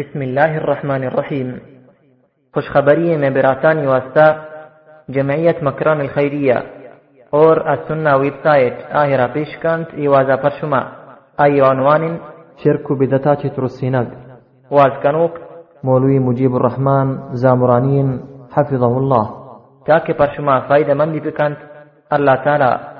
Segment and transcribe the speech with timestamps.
[0.00, 1.60] بسم الله الرحمن الرحيم
[2.54, 4.44] خوش خبرية من براتان يواستا
[5.08, 6.62] جمعية مكران الخيرية
[7.34, 8.10] اور السنة
[8.92, 10.82] آهی را پیش کند ایوازا پر شما
[11.40, 12.18] عنوان
[12.64, 14.06] شرک بدتات ترسینگ
[14.70, 15.32] وازكانوك
[15.84, 18.20] مولوي مجيب الرحمن زامرانين
[18.52, 19.30] حفظه الله
[19.86, 21.56] تاكي برشما فايدة من مندی
[22.12, 22.99] الله تعالى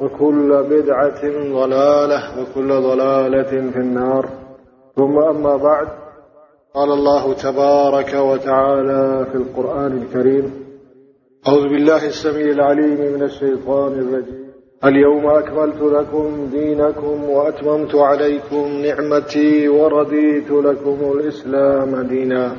[0.00, 4.28] وكل بدعة ضلالة وكل ضلالة في النار.
[4.96, 5.88] ثم أما بعد
[6.74, 10.68] قال الله تبارك وتعالى في القرآن الكريم
[11.48, 14.48] أعوذ بالله السميع العليم من الشيطان الرجيم.
[14.84, 22.56] اليوم أكملت لكم دينكم وأتممت عليكم نعمتي ورضيت لكم الإسلام دينا.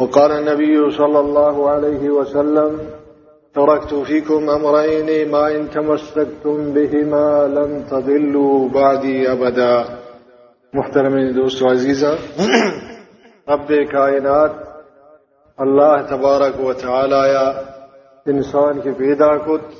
[0.00, 2.78] وقال النبي صلى الله عليه وسلم
[3.56, 9.84] تركت فيكم أمرين ما إن تمسكتم بهما لن تضلوا بعدي أبدا.
[10.72, 12.14] محترم دوست عزیزہ،
[13.48, 14.52] رب کائنات
[15.58, 17.16] اللہ تبارک و تعالی
[18.26, 19.74] انسان کے پیدا کت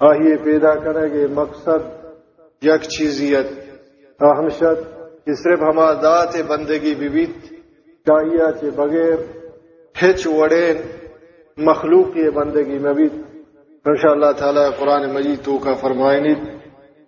[0.00, 1.86] آئیے پیدا کرے گے مقصد
[2.62, 3.46] یک چیزیت
[4.20, 4.82] اہمشت
[5.26, 7.44] کہ صرف ہما ذات بندگی بیبیت
[8.06, 9.16] چاہیے کے بغیر
[9.94, 10.82] ہچ وڑین
[11.60, 13.08] مخلوق کی بندگی میں بھی
[13.84, 16.34] انشاء اللہ تعالی قرآن مجید تو کا فرمائنی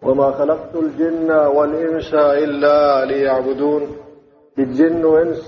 [0.02, 3.84] وما خلقت الجن والانس الا ليعبدون۔
[4.56, 5.38] کہ جن و انس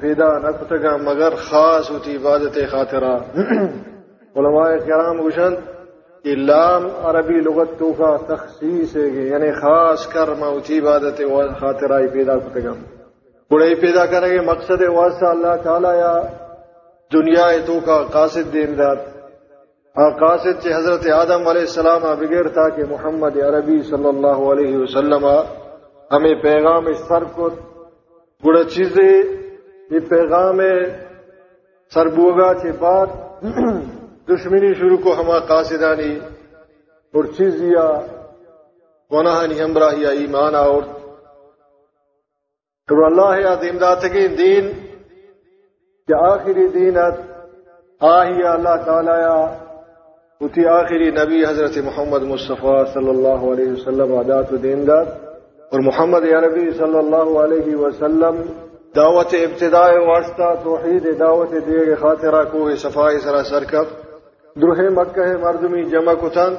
[0.00, 3.18] پیدا نہ کتگا مگر خاص ہوتی عبادت خاطرہ۔
[4.36, 5.54] علماء کرام گشن
[6.22, 11.22] کہ لام عربی لغت تو کا تخصیص ہے یعنی خاص کر موتی عبادت
[11.60, 12.72] خاطرہ پیدا کتگا
[13.50, 16.14] بڑے پیدا کریں گے مقصد واسطہ اللہ تعالی یا
[17.10, 18.96] دنیا تو کا قاصد دین دار
[19.96, 24.76] ہاں، قاصد سے حضرت آدم علیہ السلام بغیر تھا کہ محمد عربی صلی اللہ علیہ
[24.76, 25.26] وسلم
[26.10, 27.48] ہمیں پیغام سر کو
[28.42, 29.12] گڑ چیزیں،
[29.90, 30.60] یہ پیغام
[31.92, 33.14] سربوگا کے بعد
[34.28, 36.14] دشمنی شروع کو ہما قاصدانی
[37.14, 37.88] اور چیز یا
[39.10, 40.82] گناہانی ہمراہ ایمان اور
[42.88, 44.72] تو اللہ یا دیمدات کے دین
[46.08, 47.20] کہ آخری دینت
[48.00, 49.10] آہی اللہ تعالی
[50.40, 55.06] اتی آخری نبی حضرت محمد مصطفیٰ صلی اللہ علیہ وسلم عادات و دیندار
[55.72, 58.42] اور محمد عربی صلی اللہ علیہ وسلم
[58.96, 63.86] دعوت ابتداء واسطہ توحید دعوت دیگ خاطرہ کو صفائی سرا سرکب۔
[64.56, 66.54] درہ مکہ مردمی جمع کتن۔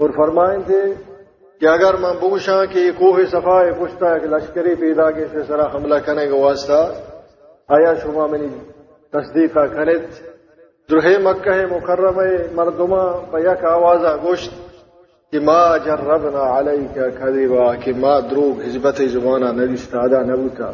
[0.00, 0.82] اور فرمائیں تھے
[1.60, 5.94] کہ اگر میں بوشاں کہ یہ کوہ صفائے پشتا کہ لشکری پیدا کے سرا حملہ
[5.94, 6.82] کرنے کا واسطہ
[7.74, 8.46] آیا شما منی
[9.12, 10.04] تصدیق کنت
[10.90, 12.18] درہ مکہ مکرم
[12.54, 14.52] مردما بیک آوازہ گوشت
[15.32, 20.70] کہ ما جربنا علیکا کذبا، کہ ما دروگ حزبت زبانہ نویست آدھا نبوتا۔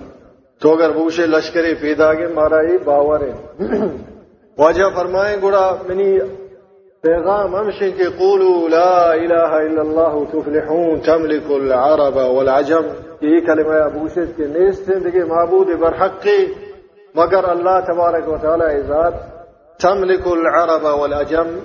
[0.61, 3.33] تو اگر بوشے لشکری پیدا گے مارا ہی باور ہے۔
[4.59, 6.19] واجہ فرمائیں گڑا منی
[7.03, 12.87] پیغام ہمشن کہ قولوا لا الہ الا اللہ تفلحون، تملک العرب والعجم۔
[13.21, 16.68] یہ کلمہ ابوشت کے نیست زندگی معبود برحقی
[17.15, 19.15] مگر اللہ تبارک و تعالی ذات
[19.81, 21.59] تملک العرب والعجم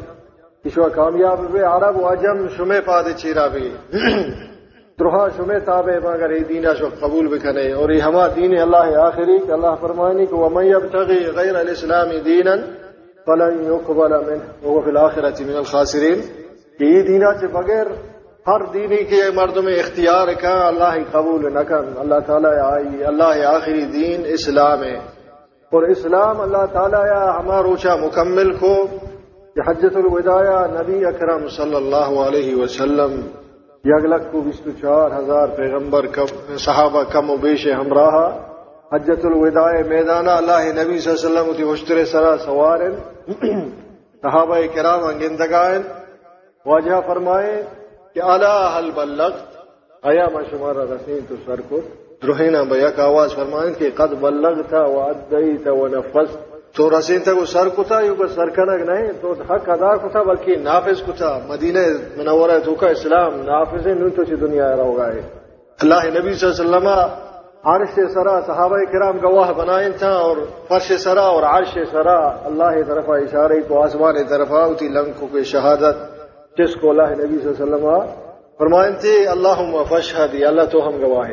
[0.66, 3.70] کشوا کامیاب بے عرب و عجم شمے پاد چیرا بھی۔
[5.00, 9.38] درہا شمے تابع مگر یہ دین شو قبول بکنے۔ اور یہ ہما دین اللہ آخری،
[9.40, 12.56] کہ اللہ فرمانی کہ ومن یبتغی غیر الاسلام دینا
[13.26, 16.22] فلن يقبل منه وهو في الآخرة من الخاسرين
[16.80, 17.86] کہ یہ دینہ سے بغیر
[18.48, 23.48] ہر دینی کے مرد میں اختیار کا، اللہ قبول نہ کر۔ اللہ تعالیٰ آئی، اللہ
[23.48, 25.23] آخری دین اسلام ہے۔
[25.74, 28.88] اور اسلام اللہ تعالیٰ یا ہمارا روچا مکمل کو
[29.56, 33.16] کہ حجت الوداع نبی اکرم صلی اللہ علیہ وسلم
[33.86, 38.18] یگلک کو بسط چار ہزار پیغمبر کم صحابہ کم و بیش ہمراہ
[38.94, 42.80] حجت الوداع میدانہ اللہ نبی صلی اللہ علیہ وسلم کی حشتر سرا سوار
[44.22, 45.82] صحابہ کرام انگندگائن۔
[46.66, 47.64] واجہ فرمائے
[48.14, 49.42] کہ اللہ حل بلغت؟
[50.02, 51.82] آیا ما شمارا رسین تو سر کو۔
[52.24, 55.88] دروہینا بیا کا آواز فرمائیں کہ قد بلغتا و ادیتا و
[56.76, 60.22] تو رسین تک وہ سر کتا یوں کو سر کنک نہیں تو حق ادا کتا
[60.22, 61.38] بلکہ نافذ کتا.
[61.48, 61.80] مدینہ
[62.18, 65.06] منورہ تو کا اسلام نافذ نو تو چی دنیا رہو گا
[65.80, 66.88] اللہ نبی صلی اللہ علیہ وسلم
[67.66, 70.38] عرش سرا صحابہ کرام گواہ بنائیں تھا اور
[70.68, 76.02] فرش سرا اور عرش سرا اللہ طرف اشارے کو آسمان طرف ہوتی لنکوں کے شہادت
[76.58, 81.02] جس کو اللہ نبی صلی اللہ علیہ وسلم فرمائیں تھے اللہ فشہد اللہ تو ہم
[81.02, 81.30] گواہ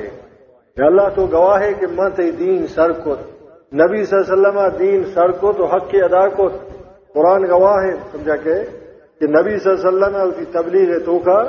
[0.76, 3.14] اللہ تو گواہ ہے کہ مت دین سر کو
[3.74, 6.48] نبی صلی اللہ علیہ وسلم دین سر کو تو حق کے ادا کو
[7.14, 8.54] قرآن گواہ ہے، سمجھا کہ؟
[9.20, 11.42] کہ نبی صلی اللہ علیہ وسلم کی تبلیغ تو کا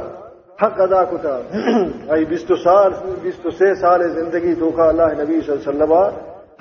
[0.64, 1.42] حق ادا کو تھا۔
[2.30, 2.92] بیس سال
[3.22, 5.94] بیس سے سال زندگی تو کا اللہ نبی صلی اللہ علیہ وسلم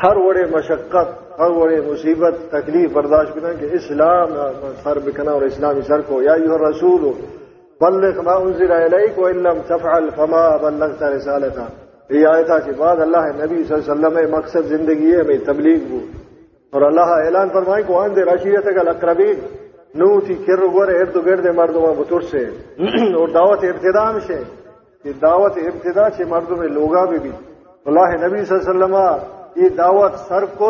[0.03, 4.29] ہر وڑے مشقت، ہر وڑے مصیبت، تکلیف برداشت بنا کہ اسلام
[4.83, 7.13] سر بکنا اور اسلامی سر کو۔ یا یو رسول
[7.81, 13.65] بلغ ما انزل الیک وان تفعل فما بلغت رسالتہ۔ یہ آیتا کے بعد اللہ نبی
[13.65, 16.07] صلی اللہ علیہ وسلم مقصد زندگی ہے، میں تبلیغ ہوں۔
[16.73, 19.39] اور اللہ اعلان فرمائے کو آن دے رشیت کا اقربین
[19.95, 22.45] نو تھی کر گور ارد گرد مردوں بطور سے
[23.19, 24.43] اور دعوت ابتدا سے
[25.05, 27.31] یہ دعوت ابتدا سے مردوں میں لوگا بھی۔ بھی
[27.87, 28.97] اللہ نبی صلی اللہ علیہ وسلم
[29.63, 30.69] یہ دعوت سر کو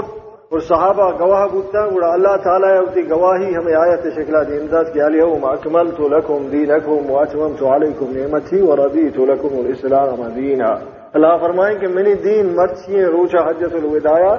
[0.48, 5.00] اور صحابہ گواہ بوتا گڑا اللہ تعالیٰ ہوتی گواہی ہمیں آیت شکلا دی امداد کی
[5.00, 9.58] علیہ اکمل تو لکھم دین اکم واچمم تو علیکم نعمت تھی اور ابھی تو لکم
[9.58, 14.35] الاسلام دینا۔ اللہ فرمائیں کہ منی دین مرچی روچا حجت الوداع،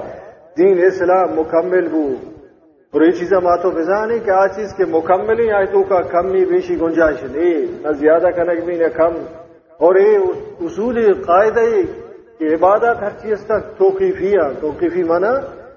[0.58, 2.04] دین اسلام مکمل بو
[2.94, 6.28] اور یہ چیزیں ماتو فضا نہیں کہ آج چیز کے مکمل ہی آیتوں کا کم
[6.28, 9.18] نہیں بیشی گنجائش نہیں، نہ زیادہ کنک بھی نہ کم۔
[9.80, 10.18] اور یہ
[10.62, 11.66] اصول قاعدہ
[12.40, 15.34] کہ عبادت ہر چیز تک توقیفی توقیفی مانا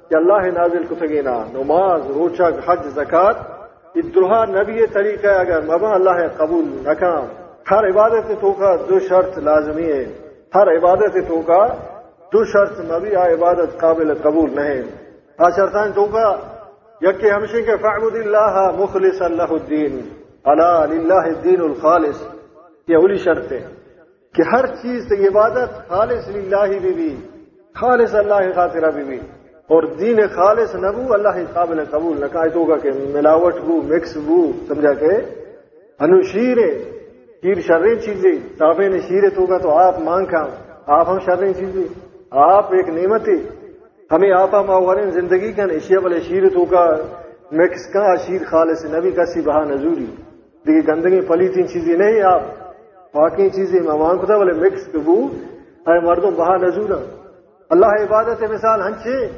[0.08, 3.36] کہ اللہ نازل کو تگینا نماز روچا حج، زکات
[3.94, 7.26] ادرا نبی طریقہ اگر مبا اللہ قبول نکام
[7.70, 10.04] ہر عبادت تو کا دو شرط لازمی ہے
[10.54, 11.66] ہر عبادت تو کا
[12.32, 14.82] دو شرط نبی آ عبادت قابل قبول نہیں۔
[15.38, 16.36] آ شرطان تو کا
[17.02, 20.00] یک ہمشی کے فعبد اللہ مخلص اللہ الدین۔
[20.44, 22.22] اللہ الدین الخالص۔
[22.88, 23.66] یہ اولی شرط ہے
[24.34, 27.16] کہ ہر چیز سے عبادت خالص للہ بھی بھی
[27.74, 29.18] خالص اللہ خاطرہ بھی بھی
[29.68, 34.52] اور دین خالص نبو اللہ قابل قبول۔ نہ کہا تو کہ ملاوٹ بو مکس بو
[34.68, 35.10] سمجھا کہ
[36.00, 36.58] انوشیر
[37.44, 40.46] شیر شرری چیزیں تابے نے شیر ہوگا تو آپ مانگ کا
[40.86, 41.84] آپ ہم شرری چیزیں۔
[42.30, 43.34] آپ ایک نعمت ہے۔
[44.12, 46.96] ہمیں آپ ماورین زندگی کا اشیا والے شیر تو کا
[47.52, 50.06] مکس کا شیر خالص نبی کا سی بہا نظوری
[50.66, 52.42] دیکھیے گندگی پلی تین چیزیں نہیں آپ۔
[53.14, 55.26] باقی چیزیں مہمان کو تھا بولے مکس کبو
[55.86, 56.90] ہے مردوں بہا نظور
[57.70, 59.28] اللہ عبادت مثال ہنچے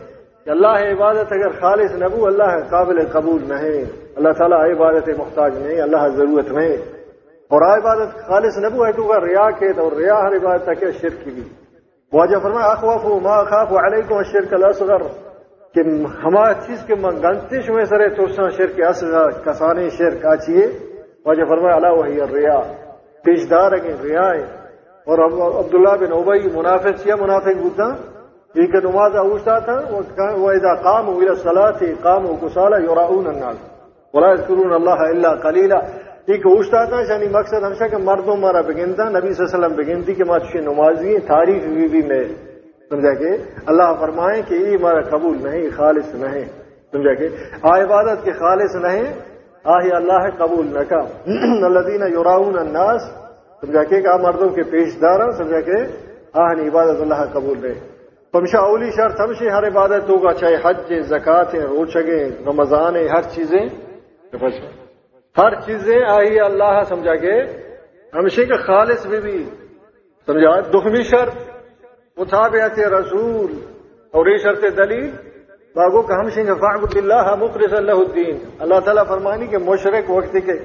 [0.44, 3.85] کہ اللہ عبادت، اگر خالص نبو، اللہ قابل قبول نہیں۔
[4.17, 6.95] اللہ تعالیٰ عبادت محتاج نہیں، اللہ ضرورت نہیں۔
[7.50, 11.31] اور عبادت خالص نبو ہے تو ریا کے اور ریا ہر عبادت تک شرک کی
[11.31, 11.43] بھی۔
[12.12, 15.03] واجہ فرمایا اخواف ما خاف علیکم الشرک الاصغر
[15.74, 15.81] کہ
[16.24, 18.26] ہمارا چیز کے من گنتش میں سرے تو
[18.56, 20.67] شرک اصغر کسانے شرک آچیے
[21.26, 22.58] واجہ فرمایا اللہ وہی ریا
[23.24, 24.44] پیشدار ہے ریا ہے
[25.06, 27.88] اور عبداللہ بن ابئی منافق کیا منافق بودتا
[28.55, 29.74] یہ کہ نماز اوشتا تھا،
[30.36, 33.56] وہ اذا قام الى الصلاه قاموا كسالى يراؤون الناس۔
[34.15, 35.81] ولا يذكرون الله الا قليلا
[36.28, 39.76] ایک اوشتا تھا یعنی مقصد ہمشہ کہ مردوں مارا بگنتا، نبی صلی اللہ علیہ وسلم
[39.76, 42.24] بگنتی کہ ماں تشی نمازی تاریخ بھی بھی میں
[42.90, 43.30] سمجھا کہ
[43.66, 46.44] اللہ فرمائے کہ یہ مارا قبول نہیں خالص نہیں،
[46.92, 47.28] سمجھا کہ
[47.62, 49.04] آ عبادت کے خالص نہیں
[49.74, 51.00] آہی اللہ قبول نہ کا
[51.66, 53.02] الذین یراؤن الناس،
[53.62, 55.84] سمجھا کہ آ مردوں کے پیش دار سمجھا کہ
[56.38, 57.74] آہنی عبادت اللہ قبول رہے
[58.34, 63.64] ہمشہ اولی شرط ہمشہ ہر عبادت ہوگا، چاہے حج زکات ہیں روچگیں رمضان، ہر چیزیں۔
[65.38, 67.40] ہر چیزیں آئی اللہ سمجھا کے
[68.14, 69.44] ہمشے کے خالص بھی بھی۔
[70.26, 71.34] سمجھا؟ دخمی شرط
[72.16, 73.52] مطابعت رسول،
[74.12, 75.10] اور یہ شرط دلیل۔
[75.74, 80.36] باغو کا ہم سنگھ فاقب اللہ مخرص اللہ الدین۔ اللہ تعالیٰ فرمانی کے مشرق وقت
[80.46, 80.56] کے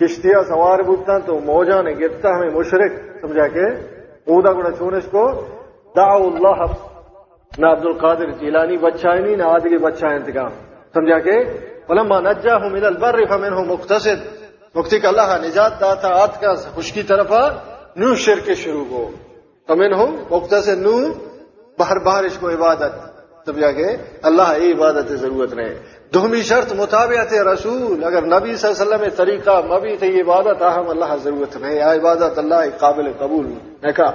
[0.00, 3.66] کشتیاں سوار بوتا تو موجا نے گرتا ہمیں مشرق، سمجھا کے؟
[4.26, 5.24] اودا گڑا چونس کو،
[5.96, 6.62] دعو اللہ
[7.58, 10.52] نہ عبد القادر جیلانی بچہ نہیں نہ آدمی بچہ انتقام۔
[10.94, 11.36] سمجھا کے؟
[11.88, 14.18] فلما نجاهم الى البر فمنهم مقتصد.
[14.74, 17.32] وقتی کہ اللہ نجات داتا، آت کا خشکی طرف
[17.96, 19.08] نو شر کے شروع کو
[19.68, 20.12] تمن ہوں
[20.84, 20.98] نو
[21.78, 22.94] بہر بہر کو عبادت.
[23.46, 23.88] تب جا کے
[24.28, 25.74] اللہ ای عبادت ضرورت رہے.
[26.14, 28.04] دہمی شرط مطابعت رسول.
[28.04, 31.92] اگر نبی صلی اللہ علیہ وسلم طریقہ مبی تھی عبادت اہم اللہ ضرورت نہیں آ
[31.94, 33.46] عبادت اللہ قابل قبول.
[33.82, 34.10] نے کہا،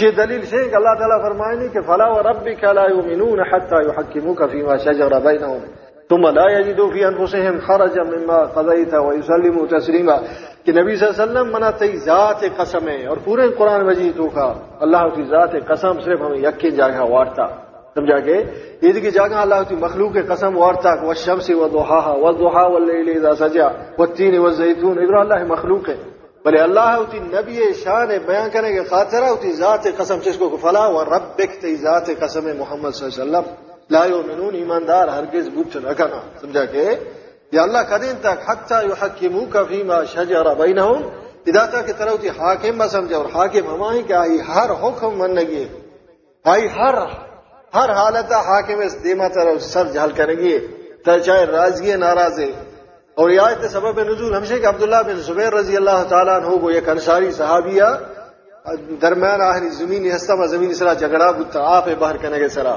[0.00, 3.40] یہ دلیل سے کہ اللہ تعالیٰ فرمائے نہیں کہ فلاح و رب کا لا یؤمنون
[3.52, 10.16] حتى يحكموك فيما شجر بينهم ثم لا يجدوا في انفسهم حرجا مما قضيت ويسلموا تسليما.
[10.64, 14.18] کہ نبی صلی اللہ علیہ وسلم منا تی ذات قسم ہے اور پورے قرآن مجید
[14.34, 14.52] کا
[14.86, 17.46] اللہ کی ذات قسم صرف ہمیں یقین جگہ وارتا.
[17.94, 18.36] سمجھا کے
[18.82, 20.94] عید کی جگہ اللہ کی مخلوق قسم وارتا.
[21.02, 24.98] وہ شمس و دوحا و دوحا واللیل اذا سجا والتین والزیتون.
[24.98, 25.96] ادھر اللہ مخلوق ہے.
[26.44, 30.86] بلے اللہ ہوتی نبی شان بیان کرنے کے خاطر ہوتی ذات قسم جس کو فلا
[30.86, 33.69] و ربک تی ذات قسم محمد صلی اللہ علیہ وسلم.
[33.90, 36.84] لا یؤمنون ایماندار ہرگز بت نہ کرنا سمجھا کہ
[37.52, 41.02] یا اللہ قدیم تک حتی یحکموک فیما شجر بینہم
[41.46, 45.34] اذا تک طرح ہوتی حاکم ما سمجھا اور حاکم ہمائیں کہ آئی ہر حکم من
[45.34, 45.64] لگی
[46.44, 46.98] آئی ہر
[47.72, 50.58] ہر حالت حاکم اس دیما طرف سر جھل کریں گے
[51.04, 52.50] چاہے راضی ناراض ہے
[53.16, 56.70] اور یہ آیت سبب نزول ہمشے کہ عبداللہ بن زبیر رضی اللہ تعالیٰ عنہ وہ
[56.70, 57.90] ایک انصاری صحابیہ
[59.02, 62.76] درمیان آخری زمین ہستا میں زمین سرا جھگڑا بتا آپ باہر کرنے کے سرا.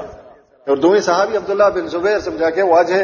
[0.66, 3.00] اور دونوں صحابی عبداللہ بن زبیر سمجھا کے واجہ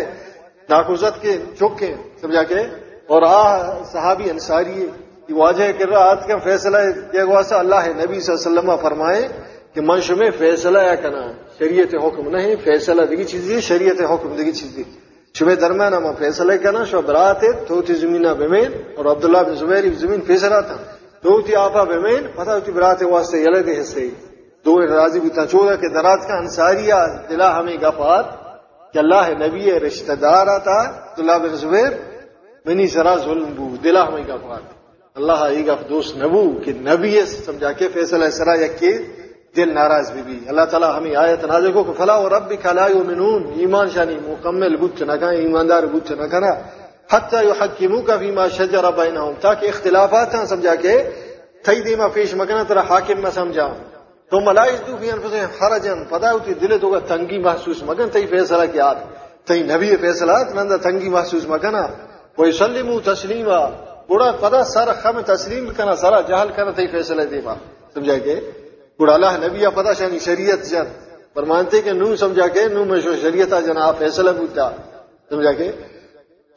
[0.70, 2.60] ناخوزت کے چوک کے سمجھا کے،
[3.06, 4.86] اور آ صحابی انصاری
[5.28, 6.78] واجہ کر رہا آج کا فیصلہ
[7.12, 9.22] یہ واسطہ اللہ نبی صلی اللہ علیہ وسلم فرمائے
[9.74, 11.22] کہ منش میں فیصلہ یا کنا
[11.58, 14.82] شریعت حکم نہیں، فیصلہ دیگی چیز دی، شریعت حکم دیگی چیز دی۔
[15.34, 19.84] شبہ درمیان اما فیصلہ کنا شو برات تو تی زمین بمین، اور عبداللہ بن زبیر
[19.98, 20.76] زمین فیصلہ تھا۔
[21.22, 24.08] تو تی آپا بمین، پتہ تی برات واسطے یلے دے حصے۔
[24.64, 26.94] دو راضی بھی چودہ کے درات کا انصاریہ
[27.30, 28.26] دلا ہمیں گفات
[28.92, 31.92] کہ اللہ نبی رشتہ دار آتا عبداللہ بن زبیر
[32.64, 34.62] منی سرا ظلم بو، دلا ہمیں گفات۔
[35.14, 38.92] اللہ ای گف دوست نبو کہ نبی سمجھا کے فیصلہ سرا یکی
[39.56, 42.86] دل ناراض بھی بھی۔ اللہ تعالیٰ ہمیں آیت نازل کو کہ فلا و رب کلا
[42.86, 46.52] یؤمنون۔ ایمان شانی مکمل بت نہ کہیں ایماندار بت نہ کنا
[47.10, 51.10] حتی یحکموک فیما شجر بینہم، تاکہ اختلافات ہیں سمجھا کے
[51.64, 53.68] تھی دیما پیش مکنا ترا حاکم میں سمجھا۔
[54.32, 58.66] تو ملائز دو فی انفسهم حرجن پدا ہوتی دل تو تنگی محسوس مگن تی فیصلہ
[58.72, 58.92] کیا
[59.46, 61.86] تی نبی فیصلات نندا تنگی محسوس مگنا
[62.38, 63.60] و یسلموا تسلیما
[64.08, 67.54] بڑا پدا سر خم تسلیم کنا سر جہل کنا تی فیصلہ دیما
[67.94, 68.40] سمجھا کے
[69.00, 70.86] بڑا اللہ نبی پتا شانی شریعت جن
[71.34, 74.70] پر مانتے کہ نو سمجھا کے نو میں شو شریعت جنا فیصلہ بوتا
[75.30, 75.70] سمجھا کے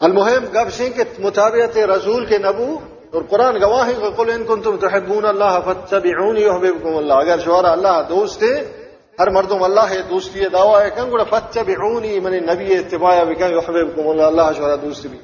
[0.02, 2.68] المہم گب سنگھ کے مطابقت رسول کے نبو
[3.14, 8.02] اور قرآن گواہ ہے قل ان کنتم تحبون اللہ فتبعونی یحببکم اللہ۔ اگر شوہر اللہ
[8.10, 8.72] دوست ہے
[9.20, 14.10] ہر مردم اللہ ہے، دوستی دعویٰ ہے کن گڑا فتبعونی من نبی اتباع بکا یحببکم
[14.10, 15.20] اللہ اللہ شوہر دوست بھی۔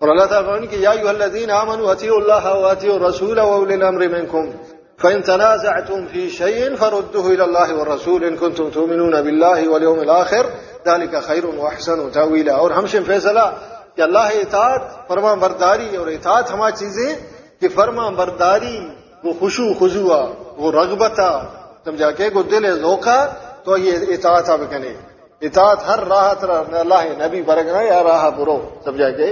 [0.00, 4.08] اور اللہ تعالیٰ فرمائے کہ یا ایھا الذین آمنوا اطیعوا اللہ واطیعوا الرسول واولی الامر
[4.08, 4.50] منکم۔
[5.02, 10.46] فإن تنازعتم في شيء فردوه إلى الله والرسول إن كنتم تؤمنون بالله واليوم الآخر
[10.86, 13.40] ذلك خير وأحسن تأويلا۔ اور ہم سے فیصلہ
[13.96, 17.14] کہ اللہ اطاعت فرما برداری اور اطاعت ہما چیزیں
[17.60, 18.80] کہ فرما برداری
[19.24, 21.42] وہ خوشو خضوا وہ رغبتا
[21.84, 23.26] سمجھا کے وہ دل ذوقا
[23.64, 24.94] تو یہ اطاعت اب کنے
[25.40, 26.34] اطاعت ہر راہ
[26.72, 29.30] اللہ نبی برگنا یا راہ برو سمجھا کے۔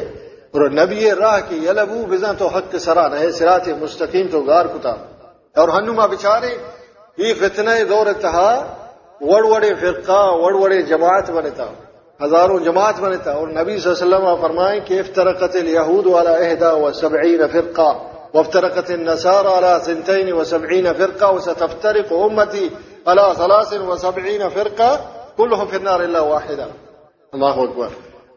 [0.52, 4.90] اور نبی راہ کی یلبو بزن تو حق سرا نہ سرات مستقیم تو گار کتا۔
[5.56, 6.56] اور ہنما بچارے،
[7.18, 8.76] یہ فتنہ دور تہا،
[9.20, 11.64] وڑ وڑے فرقہ، وڑ وڑے جماعت بنتا
[12.20, 16.72] ہزاروں جماعت بنتا اور نبی صلی اللہ علیہ وسلم فرمائے کہ افترقت الیہود والا اہدا
[16.74, 17.90] و سبعین فرقہ
[18.34, 22.70] وافترقت النصارى على سنتين وسبعين فرقة وستفترق أمتي
[23.06, 25.00] على ثلاث وسبعين فرقة
[25.38, 26.66] كلهم في النار إلا واحدة
[27.32, 27.88] الله أكبر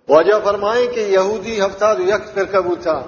[0.09, 2.99] وجہ فرمائے کہ یہودی ہفتہ دو یک فرقہ بوتا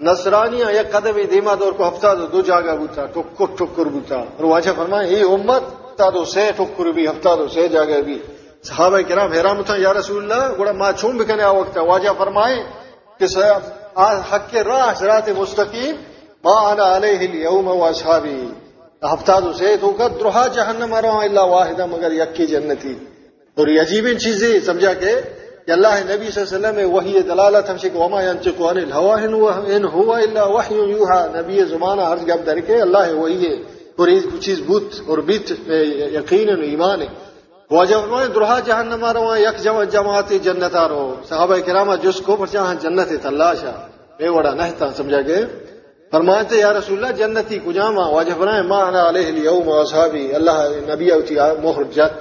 [0.00, 4.44] نصرانیہ یک قدم دیما دور کو ہفتہ دو دو جاگا بوتا ٹکر ٹکر بوتا اور
[4.44, 5.62] واجہ فرمائے یہ امت
[5.98, 8.18] تا دو سے ٹکر بھی، ہفتہ دو سے جاگا بھی۔
[8.62, 12.62] صحابہ کرام حیران تھا یا رسول اللہ، گوڑا ما چھوم بکنے آ وقت واجہ فرمائے
[13.18, 13.26] کہ
[14.32, 15.96] حق کے راہ، صراط مستقیم،
[16.44, 18.46] ما انا علیہ اليوم و اصحابی۔
[19.02, 22.94] ہفتہ دو تو کا درہا جہنم رہا الا واحدہ، مگر یکی جنتی۔
[23.54, 25.20] اور یہ عجیب چیزیں، سمجھا کہ
[25.66, 28.78] کہ اللہ نبی صلی اللہ علیہ وسلم وحی دلالت ہم سے کہ وما ينطق عن
[28.78, 29.24] الهوى
[29.74, 33.54] ان هو الا وحی یوحى نبی زمانہ ہر جب در کے اللہ وہی ہے۔
[33.96, 35.52] اور یہ چیز بوت اور بیت
[36.12, 37.29] یقین و ایمان ہے۔
[37.70, 42.46] واجب فرمائے درہا جہنم رہا یک جمع جماعت جنت رو صحابہ کرام جس کو پر
[42.46, 43.74] پرچا جنت تلاشا،
[44.18, 45.44] بے وڑا نہتا سمجھا گئے؟
[46.10, 50.58] فرماتے، یا رسول اللہ، جنتی کجاما واجب فرمائے ما انا علیہ اليوم واصحابی اللہ
[50.90, 52.14] نبی اوتی مہر جت۔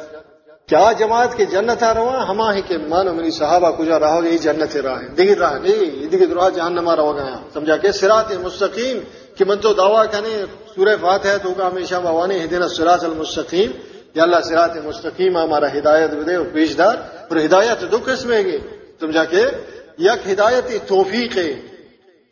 [0.70, 4.28] کیا جماعت کے جنت آ رہا ہما ہی کے مانو، منی صحابہ کجا رہا گا
[4.28, 8.98] یہ جنت راہ دیگر راہ نہیں دیگر راہ جہنم رہا گیا۔ سمجھا کہ سرات مستقیم،
[9.38, 10.36] کہ من تو دعویٰ کنے
[10.76, 13.72] سورہ فاتحہ تو کا ہمیشہ بوانے ہدین سراط المستقیم۔
[14.16, 16.96] یا اللہ سرات مستقیم ہمارا ہدایت دے اور پیشدار،
[17.30, 18.58] اور ہدایت دو قسم ہے گے۔
[19.00, 19.44] سمجھا کہ
[20.00, 21.52] یک ہدایت توفیق ہے۔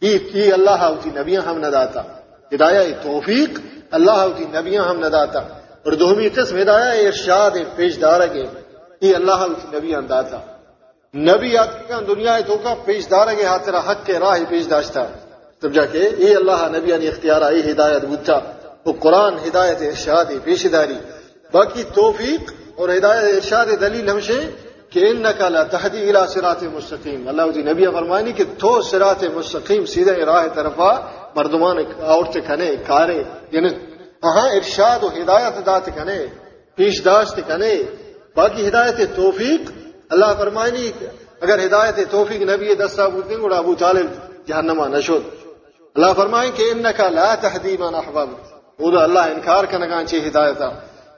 [0.02, 2.02] یہ اللہ ہوتی نبیاں ہم نہ داتا
[2.52, 3.60] ہدایت توفیق
[3.92, 5.40] اللہ ہوتی نبیاں ہم نہ داتا
[5.86, 8.44] اور دومی قسم ہدایہ ارشاد پیش دار کے
[9.02, 10.56] یہ اللہ ہوتی نبی انداتا ہاں
[11.14, 15.06] نبی آتا دنیا تو کا پیش دار کے ہاتھ حق کے راہ پیش داشتا
[15.62, 18.38] سمجھا کہ اے اللہ نبی نے اختیار آئی ہدایت بچا
[18.86, 20.98] وہ قرآن ہدایت ارشاد پیش داری
[21.54, 24.40] باقی توفیق اور ہدایت ارشاد دلیل ہمشے
[24.90, 29.86] کہ ان نقل تحدی الا سرات مستقیم۔ اللہ جی نبی فرمانی کہ تو سرات مستقیم،
[29.86, 30.92] سیدھے راہ طرفا
[31.36, 33.70] مردمان عورت کھنے کارے یعنی
[34.24, 36.20] ہاں ارشاد و ہدایت دات کھنے،
[36.76, 37.74] پیش داشت کھنے۔
[38.36, 39.72] باقی ہدایت توفیق،
[40.10, 40.92] اللہ فرمانی
[41.42, 44.08] اگر ہدایت توفیق نبی دستہ بولتے ہیں، ابو طالب
[44.48, 45.24] جہنما نشود۔
[45.96, 48.30] اللہ فرمائیں کہ ان کا لا تحدیم احباب
[48.80, 50.20] وہ اللہ انکار کا نگان چی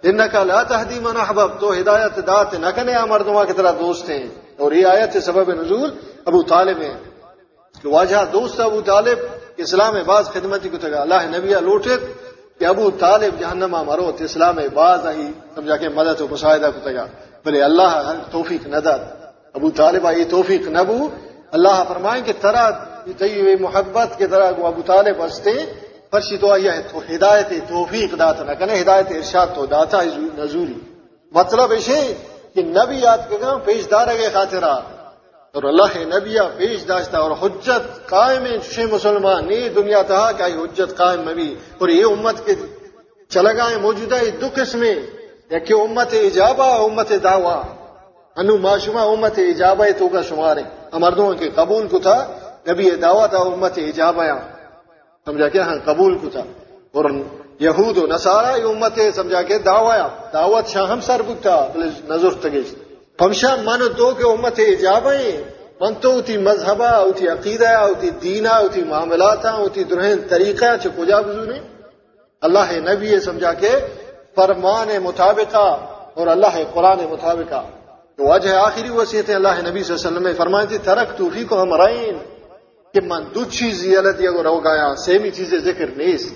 [0.03, 4.25] ان کا لا تحدیم احباب تو ہدایت دات نہ کنے مردما کی طرح دوست ہیں.
[4.58, 5.89] اور یہ آیت سبب نزول
[6.25, 6.98] ابو طالب ہیں
[7.75, 9.18] کہ واجہ دوست ابو طالب
[9.63, 11.96] اسلام باز خدمتی کو تگا اللہ نبی لوٹے
[12.60, 15.27] کہ ابو طالب جہنما مرو اسلام باز آئی.
[15.56, 17.06] سمجھا کے مدد و مشاہدہ کو تگا
[17.46, 19.00] بلے اللہ توفیق نہ داد.
[19.56, 21.08] ابو طالب آئی توفیق نبو
[21.51, 22.70] اللہ فرمائیں کہ طرح
[23.60, 25.51] محبت کے طرح وہ ابو طالب ہستے
[26.11, 30.03] پرشی تو آئی ہے، تو ہدایت، توفیق داتا نہ کنے ہدایت، ارشاد تو داتا
[30.37, 30.73] نزوری
[31.31, 32.13] مطلب اسے
[32.55, 34.79] کہ نبی یاد کے گاؤں پیش دار گئے خاطرہ۔
[35.53, 40.97] اور اللہ نبیا پیش داشتا اور حجت قائم شے مسلمان نہیں دنیا تھا کہ حجت
[40.97, 42.53] قائم نبی۔ اور یہ امت کے
[43.29, 44.95] چلا گائے موجودہ یہ دو قسمیں
[45.49, 47.73] یا کہ امت ایجابہ، امت دعوی۔
[48.35, 50.63] انو معشمہ امت ایجابہ تو کا شمار ہے۔
[50.93, 52.31] مردوں کے قبول کو تھا،
[52.69, 54.21] نبی دعوت امت ایجاب
[55.25, 56.43] سمجھا کہ ہاں قبول کو تھا۔
[56.91, 57.05] اور
[57.59, 61.67] یہود و نصارا امت سمجھا کہ دعوایا دعوت شاہ ہم سر بکتا
[62.09, 62.75] نظر تگیش۔
[63.17, 65.44] پمشا من تو کہ امت ایجاب آئیں
[65.81, 71.22] من تو اتی مذہبہ، اتی عقیدہ، اتی دینا اتی معاملات اتی درہن طریقہ چھ کجا
[71.22, 71.59] بزونے
[72.41, 73.70] اللہ نبی سمجھا کہ
[74.35, 75.67] فرمان مطابقہ
[76.13, 77.61] اور اللہ قرآن مطابقہ۔
[78.15, 81.44] تو وجہ آخری وصیت اللہ نبی صلی اللہ علیہ وسلم نے فرمائی تھی، ترک توفی
[81.44, 82.17] کو ہم رائن
[82.93, 86.33] کہ من دو چیز یلت یہ رو گایا، سیمی چیزیں ذکر نیس۔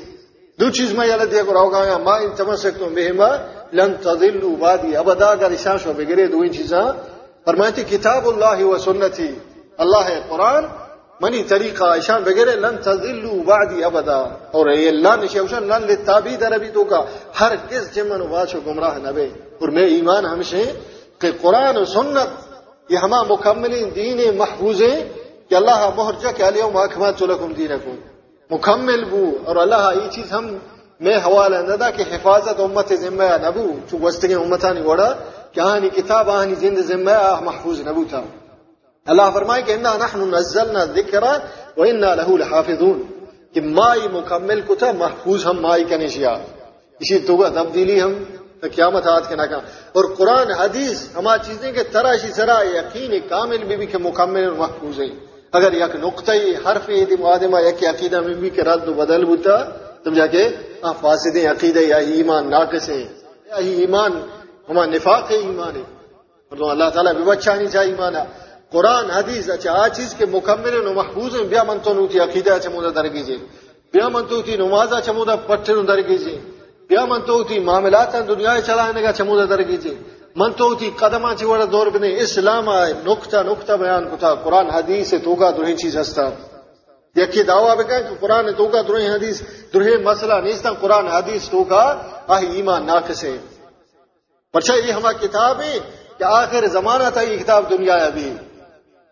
[0.60, 1.08] دو چیز میں
[1.48, 3.28] رو گایا، ما ان تمسکتم بہما
[3.74, 6.92] لن تضلوا بعدی ابدا، اگر اشان شو بگرے دو ان چیزاں۔
[7.46, 9.28] فرمائی تھی کتاب اللہ و سنتی،
[9.78, 10.64] اللہ قرآن،
[11.22, 14.20] منی طریقہ اشان بگرے، لن تضلوا بعدی ابدا۔
[14.52, 17.04] اور یہ لن شوشن لن للتابی دربی تو کا،
[17.40, 19.28] ہر کس جمن واشو گمراہ نبے
[19.60, 20.64] اور میں ایمان ہمشے
[21.20, 22.54] کہ قرآن و سنت،
[22.90, 25.23] یہ ہما مکملین دین محفوظیں
[25.54, 27.96] کہ اللہ بہر جا کہ علیہ محکمات لکم دینکم۔
[28.52, 30.58] مکمل بو، اور اللہ یہ چیز ہم
[31.00, 35.14] میں حوالہ ندا کہ حفاظت امت ذمہ نبو چو وستگیں امتانی وڑا،
[35.52, 38.24] کہ آہنی کتاب آہنی زند ذمہ آہ محفوظ نبو تھا۔
[39.06, 41.38] اللہ فرمائے کہ انہا نحن نزلنا ذکرہ
[41.78, 43.04] و انہا لہو لحافظون۔
[43.54, 46.32] کہ مائی مکمل کو تھا، محفوظ ہم مائی کا نشیا
[47.00, 48.14] اسی تو تبدیلی ہم
[48.60, 49.62] قیامت آت کے ناکام۔
[49.94, 54.54] اور قرآن، حدیث ہما چیزیں کہ تراشی سرا یقین کامل بھی بھی کہ مکمل اور
[54.54, 56.32] محفوظ ہیں۔ اگر یک نقطۂ
[56.66, 59.58] حرف عید معدمہ یک عقیدہ میں بھی کہ رد و بدل بتا
[60.04, 60.50] تم جا کے
[61.02, 63.06] فاسد عقیدہ یا ایمان ناقص ہیں۔
[63.48, 64.12] یا ایمان
[64.70, 65.86] ہما نفاق ہے ایمان ہے۔
[66.52, 68.24] مطلب اللہ تعالیٰ بھی بچہ نہیں چاہیے ایمان۔ ہے
[68.72, 72.52] قرآن، حدیث اچھا آ چیز کے مکمل و محفوظ ہیں۔ بیا من تو نوتی عقیدہ
[72.52, 73.38] اچھا چمودہ درگیزے
[73.94, 76.36] بیا من تو تی نمازہ چمودہ اچھا پٹھر درگیزے
[76.90, 79.94] بیا من تو تی معاملات دنیا چلانے کا اچھا چمودہ درگیزے
[80.36, 84.70] من تو تی قدمہ چی وڑا دور بنے، اسلام آئے نکتہ نکتہ بیان کتا، قرآن
[84.70, 86.22] حدیث تو کا درہیں چیز ہستا۔
[87.16, 89.42] یکی دعویٰ بکا کہ قرآن تو کا درہیں حدیث
[89.74, 93.38] درہیں مسئلہ نیستا، قرآن حدیث تو کا آہی ایمان ناقص ہے۔
[94.54, 95.80] پرچہ یہ ہما کتاب ہے
[96.18, 98.34] کہ آخر زمانہ تھا یہ کتاب دنیا ابھی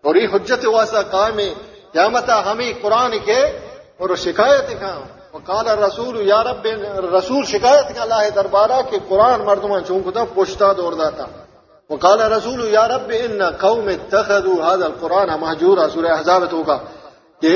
[0.04, 1.54] اور یہ حجت واسطہ قائم ہے۔
[1.92, 3.42] قیامتہ ہمیں قرآن کے
[3.98, 6.66] اور شکایت کہاں۔ وقال رسول یا رب،
[7.14, 11.26] رسول شکایت کا اللہ دربارہ کہ قرآن مردمہ چونکتا پوچھتا دور داتا۔
[11.90, 16.78] وقال رسول یا رب، ان قوم اتخذوا هذا القرآن مہجورا سورہ حضابت ہوگا
[17.42, 17.56] کہ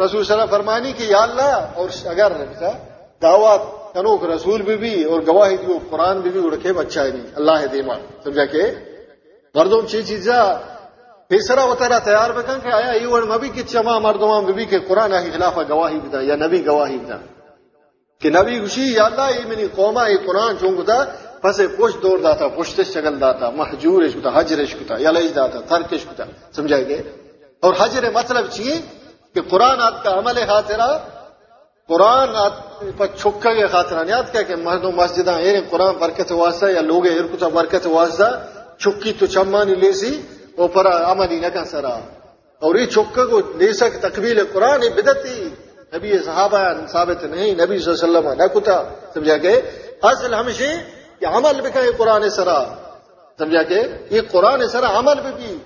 [0.00, 2.32] رسول صلی اللہ فرمانی کہ، یا اللہ، اور اگر
[3.22, 3.62] دعوت
[3.94, 7.94] کنوک رسول بھی بھی اور گواہی دیو، قرآن بھی بھی اڑکے بچہ نہیں، اللہ دیما
[8.24, 8.62] سمجھا کہ؟
[9.54, 10.38] مردم چی چیزا
[11.28, 15.12] پیسرا وطرا تیار بکن کہ آیا ایوڑ مبی کی چما مردمان بی بی کے قرآن
[15.12, 17.16] آہی خلاف گواہی بدا یا نبی گواہی بدا.
[18.20, 20.98] کہ نبی گوشی یا اللہ، ای منی قومہ، ای قرآن چونکو دا
[21.42, 26.24] پسے پوش دور داتا پوشتش چگل داتا محجور اشکتا حجر اشکتا یلیج داتا ترک اشکتا
[26.56, 27.02] سمجھائے گے
[27.62, 28.76] اور حجر مطلب چیئے؟
[29.34, 30.88] کہ قرآن آپ کا عمل خاطرہ،
[31.88, 32.28] قرآن
[32.96, 37.06] پر چھکا کے خاطرہ یاد کیا کہ مہدو مسجدہ ایر قرآن برکت واسطہ، یا لوگ
[37.06, 38.30] ایر کتا برکت واسطہ،
[38.78, 40.22] چھکی تو چمانی لیسی
[40.56, 41.96] وہ پر عملی نہ سرا.
[42.62, 45.48] اور یہ چھکا کو لیسا کی تقبیل قرآن بدتی.
[45.94, 46.58] نبی صحابہ
[46.92, 48.82] ثابت نہیں، نبی صلی اللہ علیہ وسلم نہ کتا.
[49.14, 49.60] سمجھا کہ
[50.02, 50.70] اصل ہمشہ
[51.20, 52.60] یہ عمل بھی کہ قرآن سرا.
[53.38, 55.56] سمجھا کہ یہ قرآن سرا عمل بھی بھی.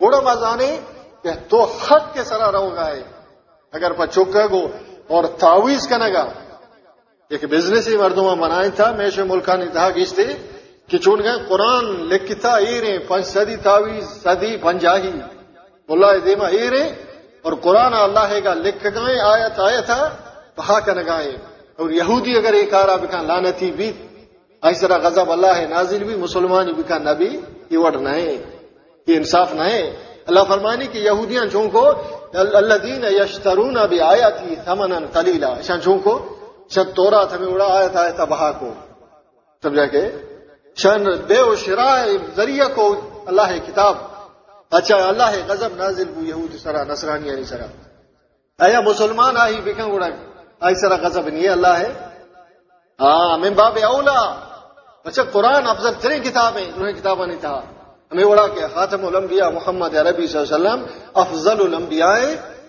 [0.00, 0.76] بڑا مزانے
[1.22, 3.02] کہ تو حق کے سرا رہو گا ہے.
[3.72, 4.66] اگر پر چھکا کو
[5.08, 6.26] اور تعویز کا نگا.
[7.30, 10.12] ایک بزنس ہی مردوں میں منائے تھا میش ملکہ نے تھا گیس
[10.88, 15.12] کہ چون گئے قرآن لکھتا ایرے پنج صدی تعویز صدی پنجاہی۔
[15.88, 16.82] اللہ دیما ایرے
[17.44, 20.00] اور قرآن اللہ کا لکھ گئے آیت آیا تھا،
[20.56, 21.32] بہا کا نگائے
[21.78, 23.90] اور یہودی اگر ایک آرا بکا لانتی بھی
[24.62, 27.30] اس طرح غضب اللہ نازل بھی، مسلمان بکا نبی،
[27.70, 28.14] یہ وڈ نہ
[29.06, 29.82] یہ انصاف نہ ہے۔
[30.28, 31.82] اللہ فرمانی کہ یہودیاں چونکو
[32.32, 36.12] اللہ دین یشترون ابھی آیا تھی تھمن کلیلا شان چونکو
[36.74, 38.70] شد تورا تھمیں اڑا، آیا تھا ایتا بہا کو۔
[39.62, 40.02] سمجھا کہ
[40.76, 42.04] شان بے و شراء
[42.36, 43.96] ذریعہ کو اللہ کتاب۔
[44.70, 47.66] اچھا اللہ غضب نازل بو یہود سرا نصرانی یعنی سرا
[48.64, 50.06] ایا مسلمان آئی بکن اڑا
[50.60, 51.92] آئی سرا غضب نہیں ہے، اللہ ہے۔
[53.00, 54.40] ہاں من باب اولا۔
[55.04, 57.60] اچھا قرآن افضل ترین کتابیں انہیں کتابیں نہیں تھا۔
[58.12, 62.16] ہمیں اڑا کہ خاتم الانبیاء محمد عربی صلی اللہ علیہ وسلم افضل الانبیاء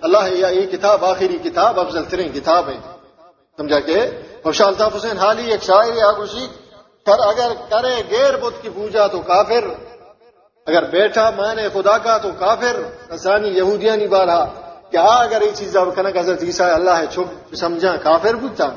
[0.02, 2.78] اللہ یا یہ کتاب، آخری کتاب افضل ترین کتاب ہے۔
[3.58, 4.10] سمجھا کہ؟
[4.42, 6.48] اور شاہ الطاف حسین حالی ایک شاعر آگوشی
[7.06, 9.64] پر اگر کرے غیر بدھ کی پوجا تو کافر،
[10.68, 12.76] اگر بیٹھا مانے خدا کا تو کافر۔
[13.12, 14.46] نسانی یہودیاں نہیں بارہا۔
[14.92, 18.70] کیا اگر یہ چیز اب کنک حضرت عیسیٰ اللہ ہے چھپ سمجھا، کافر بوتا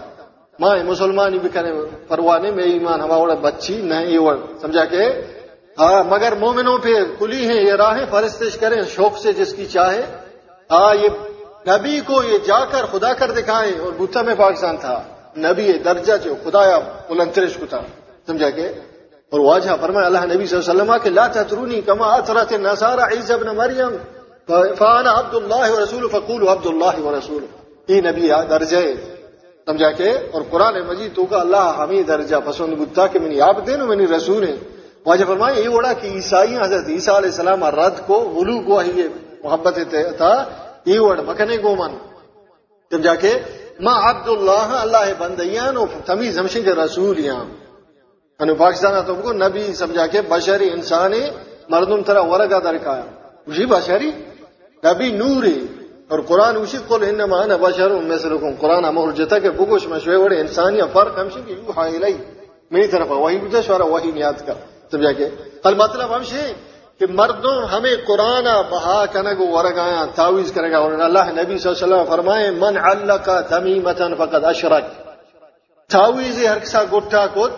[0.60, 1.72] ماں مسلمان بھی کرے
[2.08, 4.18] پروانے میں ایمان ہوا بچی نہیں
[4.60, 5.02] سمجھا کہ؟
[5.78, 10.02] ہاں مگر مومنوں پہ کلی ہیں، یہ راہیں فرستش کریں، شوق سے جس کی چاہے۔
[10.70, 11.08] ہاں یہ
[11.68, 15.02] نبی کو یہ جا کر خدا کر دکھائیں، اور بتا میں پاکستان تھا۔
[15.36, 17.80] نبی درجہ جو خدا یا بلندرش کو تھا۔
[18.28, 18.68] سمجھا کہ
[19.32, 23.04] اور واجہ فرمایا، اللہ نبی صلی اللہ علیہ وسلم کہ لا تترونی کما اثرت النصارى
[23.16, 23.96] عیسی ابن مریم.
[24.48, 27.42] فانا عبد الله ورسول فقولوا عبد الله ورسول
[27.88, 28.78] یہ نبی درجہ
[29.66, 33.68] سمجھا کہ اور قرآن مجید، تو کا اللہ ہمیں درجہ پسند بتا کہ منی عبد
[33.68, 34.56] ہیں منی رسول ہیں.
[35.06, 39.06] واجہ فرمایا، یہ وڑا کہ عیسائی حضرت عیسیٰ علیہ السلام رد کو، غلو کو ہی
[39.44, 39.78] محبت
[40.18, 40.32] تھا،
[40.86, 41.92] یہ وڑ مکنے کو من.
[42.90, 43.32] جب جا کے
[43.84, 47.44] ما عبد اللہ اللہ بندیاں نو تمیز ہمشن کے رسول یہاں
[48.38, 51.12] پاکستان تو کو نبی سمجھا کے بشری انسان
[51.68, 53.03] مردم طرح ورگا درکایا
[53.46, 54.11] اسی بشری؟
[54.85, 55.44] نبی نور
[56.09, 60.40] اور قرآن اسی قل انما انا بشر مثلکم۔ قرآن امر جتا کے بگوش مشوے وڑے
[60.40, 62.16] انسانی فرق ہمشن کی یو حائلی
[62.70, 64.55] میری طرف وہی بجش ورہ وہی نیاد کر۔
[64.90, 65.29] سمجھا مطلب کہ
[65.64, 66.53] المطلب ہم سے
[66.98, 71.85] کہ مردوں ہمیں قرآن بہا کنگ ورگایا تعویز کرے گا۔ اور اللہ نبی صلی اللہ
[71.85, 74.85] علیہ وسلم فرمائے، من اللہ کا تمیمتن فقط اشرک۔
[75.90, 77.48] تعویز ہر کسا گٹھا کو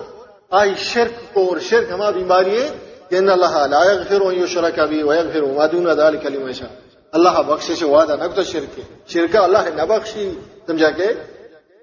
[0.51, 2.69] آئی شرک کو اور شرک ہما بیماری ہے
[3.09, 6.75] کہ ان اللہ لا یغفر ان یشرک بھی ویغفر ما دون ذلك لمن یشاء۔
[7.13, 10.33] اللہ بخشش وعدہ نہ تو شرک ہے۔ شرک اللہ نہ بخشی
[10.67, 11.07] سمجھا کہ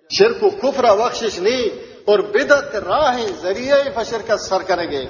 [0.10, 1.64] شرک و کفر بخشش نہیں،
[2.06, 5.06] اور بدت راہ ذریعے فشر کا سر کریں گے۔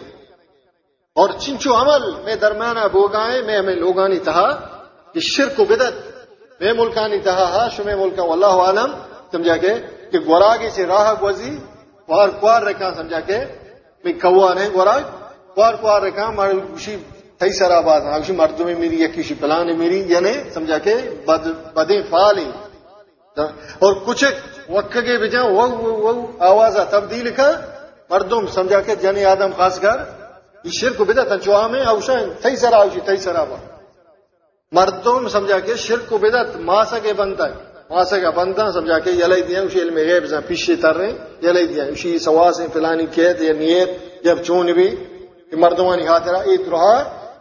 [1.15, 4.53] اور چنچو عمل میں درمیانہ بوگائیں، میں ہمیں لوگانی تہا
[5.13, 5.95] کہ شرک و بدت
[6.61, 8.91] میں ملکانی تہا ہا شمع ملکا واللہ عالم،
[9.31, 9.73] سمجھا کے
[10.11, 11.57] کہ گوراگی سے راہ گوزی
[12.07, 13.39] کوار کوار رکھا سمجھا کے
[14.03, 15.01] میں کوا نہیں گوراگ
[15.53, 16.95] کوار کوار رکھا مار اسی
[17.37, 19.33] تئی سرا بات اسی مردوں میں میری یا کسی
[19.77, 20.31] میری یعنی
[23.79, 24.23] اور کچھ
[24.69, 27.51] وقت کے بجا وہ وہ آواز تبدیل کا
[28.09, 29.97] مردم سمجھا کے جن آدم خاص کر
[30.71, 33.55] شرک بدت چوہا میں اوشن تئی سرا اوشی تئی سرا با
[34.71, 36.19] مردوں سمجھا کے شرک کو
[36.59, 37.53] ماسا کے بنتا ہے،
[37.89, 41.11] ماسا کا بنتا سمجھا کے یلائی دیا اسی علم غیب پیچھے تر رہے
[41.43, 43.89] یلائی دیا۔ اسی سواس فلانی کہت یا نیت
[44.23, 44.89] جب چون بھی
[45.51, 46.95] مردوانی خاطرہ ایک رہا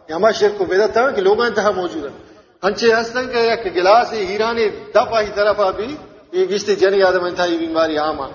[0.07, 2.17] کہ ہمارا شرک کو بدت تھا کہ لوگ انتہا موجود ہیں۔
[2.63, 5.95] ہنچے ہستن کہ ایک گلاس ہیرانی دفعہ ہی طرف ابھی
[6.31, 8.31] یہ گشتے جنی آدم انتہا یہ بیماری عام ہے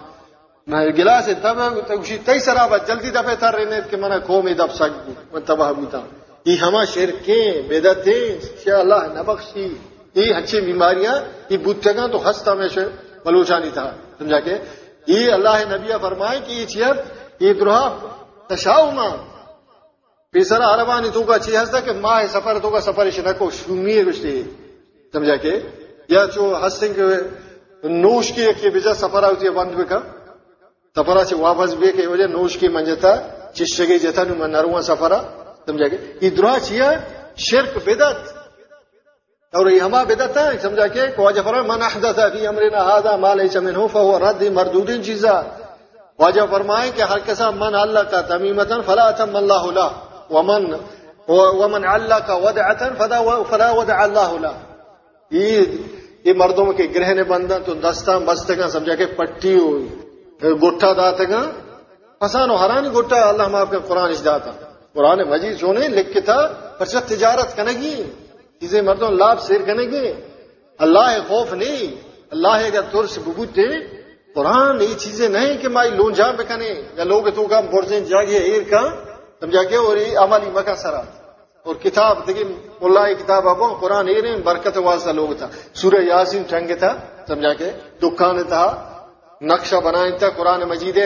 [0.66, 4.74] میں گلاس دب تگشی تئی سرابا جلدی دفے تر رہنے کہ منا کو میں دب
[4.74, 4.92] سک
[5.32, 6.00] من تباہ بوتا
[6.44, 8.24] یہ ہما شرکیں بدتیں
[8.64, 9.68] شاء اللہ نہ بخشی
[10.14, 11.14] یہ اچھی بیماریاں،
[11.48, 12.84] یہ بوتگاں تو ہستا میں سے
[13.24, 14.54] بلوچانی تھا۔ سمجھا کے
[15.06, 16.94] یہ اللہ نبیہ فرمائے کہ یہ چیئر
[17.40, 17.88] یہ گروہ
[18.48, 19.16] تشاؤ ماں۔
[20.30, 24.42] پیسرا عربانی تو کا چیز ہستا کہ ماہ سفر، تو کا سفر شنکو شمی رشتے
[25.12, 25.60] سمجھا کے
[26.08, 26.98] یا جو ہستنگ
[27.84, 29.98] نوش کی ایک بجا سفر ہوتی ہے، بند بکا۔
[30.96, 33.16] سفرا سے واپس بھی کہ وجہ نوش کی منجتا،
[33.54, 35.20] چشگی جتا نو من نروا سفرا
[35.66, 36.92] سمجھا کہ؟ یہ درا چیا
[37.36, 38.41] شرک بدت
[39.52, 43.32] اور یہ ہما بدت ہے، سمجھا کہ خواجہ فرمان من احدث فی امرنا هذا ما
[43.40, 45.34] ليس منه فهو رد مردود چیزا.
[46.18, 49.88] خواجہ فرمائے کہ ہر کسا من اللہ کا تمیمتا فلا اتم اللہ لا
[50.30, 50.64] ومن
[51.28, 54.52] ومن اللہ کا ودعتا فلا ودع اللہ لا
[55.30, 55.60] یہ
[56.24, 59.86] یہ مردوں کے گرہنے بندن تو دستان بستگاں سمجھا کہ پٹی ہوئی،
[60.62, 61.44] گٹھا داتگاں۔
[62.20, 64.50] پسانو ہرانی گٹھا، اللہ معاف کا قرآن اس داتا۔
[64.94, 66.40] قرآن مجید سونے لکھ کے تھا
[66.78, 67.94] پرچہ تجارت کنگی
[68.62, 70.12] چیزیں مردوں لاب سیر کنگی
[70.78, 71.94] اللہ خوف نہیں،
[72.30, 73.66] اللہ کا ترس ببوتے
[74.34, 78.38] قرآن یہ چیزیں نہیں کہ مائی لون جام بکنے یا لوگ تو کا برزیں جاگے
[78.38, 78.82] ایر کا
[79.40, 81.02] سمجھا کے اور یہ عملی مکہ سرا۔
[81.64, 82.48] اور کتاب، دیکھیں
[82.82, 86.92] ملا کتاب ابو قرآن ایر برکت واسطہ لوگ تھا۔ سورہ یاسین ٹھنگ تھا
[87.28, 87.70] سمجھا کے
[88.02, 88.64] دکان تھا،
[89.42, 90.98] نقشہ بنائے تھا، قرآن مجید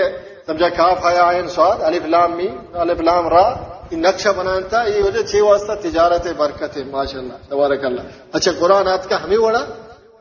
[0.48, 2.48] سمجھا کاف آیا عین سواد، الف لام می
[2.82, 3.46] الف لام را،
[3.90, 8.02] یہ نقشہ بنانا تھا یہ وجہ چھ واسطہ تجارت برکت ہے ماشاء اللہ تبارک اللہ۔
[8.36, 9.62] اچھا قرآن آت کا ہمیں وڑا؟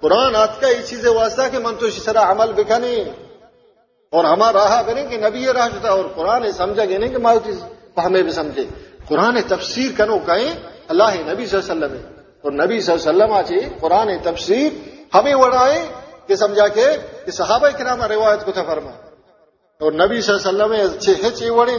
[0.01, 2.93] قرآن آت کا یہ چیزیں واسطہ کہ من تو اس عمل بکھنے
[4.13, 7.37] اور ہمارا راہ بنے کہ نبی راہ جتا، اور قرآن سمجھا گے نہیں کہ ماؤ
[8.05, 8.65] ہمیں بھی سمجھے۔
[9.07, 10.51] قرآن تفسیر کنو کہیں،
[10.91, 11.93] اللہ نبی صلی اللہ علیہ وسلم
[12.43, 14.69] اور نبی صلی اللہ علیہ وسلم آچے قرآن تفسیر
[15.15, 15.79] ہمیں وڑائے
[16.27, 18.91] کہ سمجھا کہ صحابہ کرام روایت کو تھا فرما
[19.79, 21.71] اور نبی صلی اللہ علیہ وسلم اچھے ہچے وڑے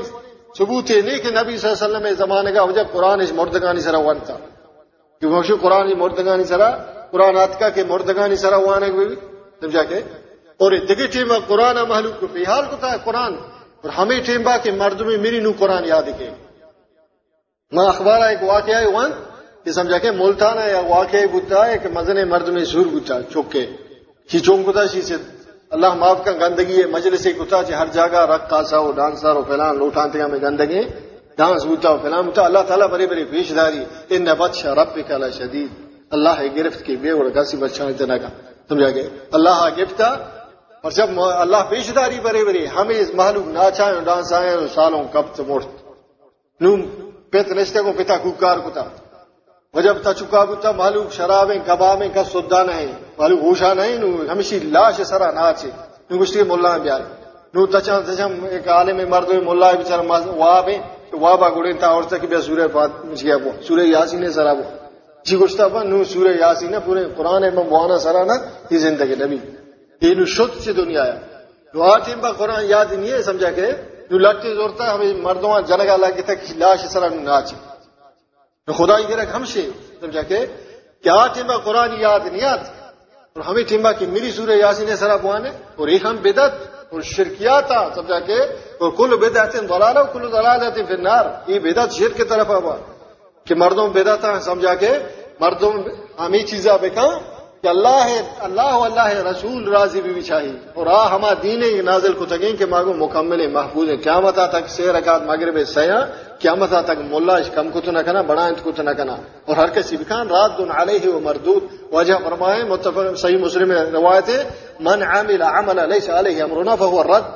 [0.59, 3.80] ثبوت ہے نہیں کہ نبی صلی اللہ علیہ وسلم زمانے کا وجہ قرآن اس مردگانی
[3.80, 4.37] سرا ون تھا۔
[5.20, 6.70] کہ وہ قرآن مردگانی سرا،
[7.11, 9.14] قرآن آتکا کے مردگانی سرا وانے بھی۔
[9.61, 9.94] سمجھا کے۔
[10.56, 13.35] اور دیکھے ٹیم قرآن محلوق کو بہار کو تھا، قرآن۔
[13.82, 16.30] اور ہمیں ٹیم با کہ مرد میں میری نو قرآن یاد کے
[17.70, 19.09] میں اخبار ایک واقعہ ہے وہاں
[19.64, 23.22] کہ سمجھا کہ ملتان ہے، یا واقعہ بتا ہے کہ مزن مرد میں سور گچا
[23.32, 23.66] چوکے
[24.28, 25.14] کھینچوں کو تھا سی سے
[25.70, 29.42] اللہ معاف کا گندگی ہے، مجلس کتا چ ہر جگہ رق کاسا ہو ڈانسر ہو
[29.48, 30.83] فلان لوٹانتے میں گندگی،
[31.37, 35.31] ڈانس ہوتا ہو فلان ہوتا اللہ تعالیٰ بڑی بڑی پیش داری۔ ان بچ رب کلا
[35.31, 35.70] شدید۔
[36.11, 38.29] اللہ گرفت کی بے اور گاسی بچا اتنا کا۔
[38.68, 40.00] سمجھا گئے؟ اللہ ہاں گفت
[40.83, 45.35] اور جب اللہ پیش داری بڑے بڑے ہمیں اس معلوم ناچا ڈانس آئے سالوں کب
[45.37, 45.62] تو موڑ
[46.61, 46.76] نو
[47.31, 48.83] پیت رشتے کو پتا کوکار کتا
[49.76, 53.96] وجب تا چکا بتا معلوم شرابیں، کبابیں کا سودا نہیں، معلوم ہوشا نہیں
[54.32, 55.70] ہمیشہ لاش سرا ناچے،
[56.10, 57.00] نو گشتی مولا بیار۔
[57.54, 60.04] نو تچا تچا ایک عالم مرد مولا بیچارہ
[60.42, 60.78] واب ہے
[61.12, 64.64] وابا گڑے تا اور تک بیا سورہ پات مچیا بو سورہ یاسین نے سرا بو
[65.24, 68.34] جی گشتا با نو سورہ یاسین پورے قران میں موانا سرا نا،
[68.70, 69.38] یہ زندگی نبی۔
[70.00, 71.16] یہ نو شت سے دنیا ہے۔
[71.74, 73.66] نو آٹیم با قران یاد نہیں ہے، سمجھا کہ
[74.10, 77.56] نو لٹتے زورتا ہمیں مردوں جنگا لگے تک لاش سرا ناچے۔
[78.68, 79.68] خدا ہی ہم سے
[80.00, 80.44] سمجھا کہ
[81.05, 82.62] کیا ٹیمبا قرآن یاد نہیں یاد
[83.37, 86.52] اور ہمیں ٹیمبا کی میری سورہ یاسین سرا بوانے اور ایک ہم بدت
[86.92, 88.40] اور شرکیات سمجھا کہ
[88.81, 92.76] اور کل بدعت دلالہ کل دلالت پھر نار یہ بدعت شرک کی طرف ہوا
[93.46, 94.90] کہ مردوں بدعت سمجھا کہ
[95.40, 95.72] مردوں
[96.18, 97.07] ہمیں چیزاں بکا
[97.62, 102.12] کہ اللہ ہے، اللہ و اللہ رسول راضی بھی چاہیے اور آ ہما دین نازل
[102.12, 106.07] کو تگیں کہ ماگو مکمل محفوظ ہے قیامت تک سے رکعت مغرب سیا
[106.38, 109.57] قیامت تک ملا کم کو تو نہ کنا، بڑا انت کو تو نہ کنا۔ اور
[109.57, 114.45] ہر کسی بکان رات دن علیہ و مردود۔ وجہ فرمائے، متفق صحیح مسلم روایت ہے،
[114.81, 117.27] من عامل عمل لیس علیہ امرنا فهو رد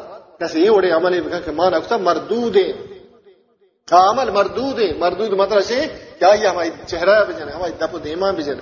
[0.41, 2.73] کسی یہ وڑے عمل بکان کہ مان اکتا مردود ہے
[3.93, 5.87] عمل مردود ہے مردود مطلب ہے
[6.19, 8.59] کیا یہ ہماری چہرہ بجن ہماری دپ دیمان بجن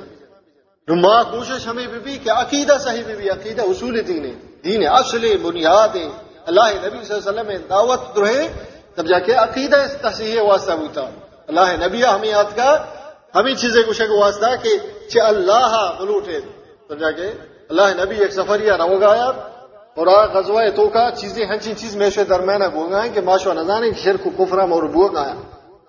[0.94, 4.86] ماں کوشش ہمیں بھی, بھی کہ عقیدہ صحیح بھی, بھی عقیدہ اصول دین ہے دین
[4.88, 6.08] اصل بنیاد ہے۔
[6.46, 8.48] اللہ نبی صلی اللہ علیہ وسلم دعوت تو ہے
[8.94, 11.02] تب جا کے عقیدہ تصحیح واسطہ ہوتا
[11.46, 12.70] اللہ نبی ہمیں یاد کا
[13.34, 14.70] ہمیں چیزیں کچھ واسطہ کہ
[15.10, 16.40] چھ اللہ بلوٹ ہے۔
[16.88, 17.30] تب جا کے
[17.68, 19.30] اللہ نبی ایک سفر یا رو گایا
[19.94, 23.90] اور غزوہ تو کا چیزیں ہنچی چیز میں سے درمیان گو گائے کہ ماشو نظانے
[24.04, 25.34] شرک و کفرہ اور بو گایا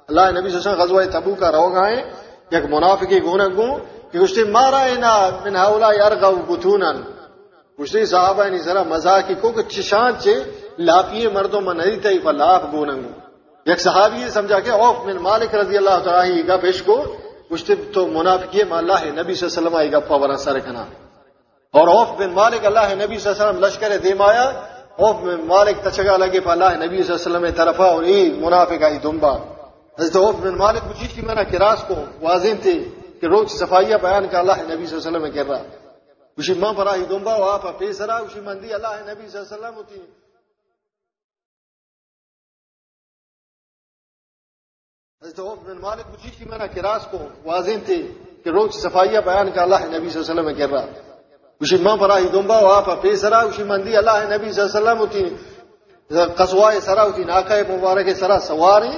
[0.08, 1.96] اللہ نبی صلی اللہ علیہ وسلم غزوہ تبو کا رو گائے
[2.52, 3.70] یک منافقی گونا گو
[4.14, 5.14] کہ گشتی مارا اینا
[5.46, 7.02] من حولا یرغو بطونن
[7.80, 10.34] گشتی صحابہ نی ذرا مزاقی کو کہ چشان چے
[10.88, 13.12] لاپیے مردوں میں نہیں تھی لاپ گوننگو
[13.66, 16.96] یک صحابی یہ سمجھا کہ اوف من مالک رضی اللہ تعالی گا پیش کو
[17.52, 20.84] گشتی تو منافقی میں اللہ نبی صلی اللہ علیہ وسلم آئی گا پاورا سر کنا.
[21.74, 24.44] اور اوف بن مالک اللہ نبی صلی اللہ علیہ وسلم لشکر دیم آیا،
[24.98, 28.20] اوف بن مالک تچگا لگے پا اللہ نبی صلی اللہ علیہ وسلم طرفا اور ای
[28.40, 29.34] منافق آئی دنبا
[29.98, 32.78] حضرت اوف بن مالک مجھے کی میں نے کراس کو، واضح تھی
[33.22, 35.64] کہ روز صفائیہ بیان کا اللہ نبی صلی اللہ علیہ وسلم کر رہا
[36.38, 39.58] اسی ماں پر آئی دنبا، وہاں پر پیسرا، اسی مندی اللہ نبی صلی اللہ علیہ
[39.58, 40.00] وسلم ہوتی۔
[45.22, 48.02] حضرت عوف بن مالک مجھے کی میں کراس کو واضح تھی
[48.44, 50.86] کہ روز صفائیہ بیان کا اللہ نبی صلی اللہ علیہ وسلم کر رہا
[51.62, 54.80] اسی ماں پر آئی دنبا، وہاں پر پیسرا، اسی مندی اللہ نبی صلی اللہ علیہ
[54.80, 55.24] وسلم ہوتی۔
[56.38, 58.96] قصوائے سرا ہوتی ناکہ مبارک سرا سواری،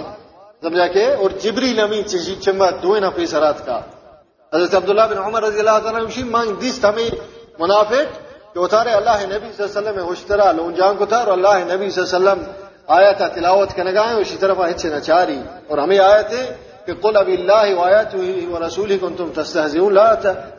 [0.62, 2.02] سمجھا کہ، اور جبری نمی
[2.42, 3.80] چمبا دو نفی سرات کا۔
[4.54, 7.10] حضرت عبداللہ بن عمر رضی اللہ تعالیٰ وشی مانگ دیس ہمیں
[7.60, 8.08] منافق
[8.54, 11.54] کہ اتارے اللہ نبی صلی اللہ علیہ وسلم اشترا لون جان کو تھا اور اللہ
[11.72, 12.44] نبی صلی اللہ علیہ وسلم
[12.88, 16.42] آیا تھا تلاوت کے نگائیں اسی طرف اچھے نچاری اور ہمیں آیا تھے
[16.86, 20.14] کہ قل اب اللہ وایت و رسول کن تم تستہزئون لا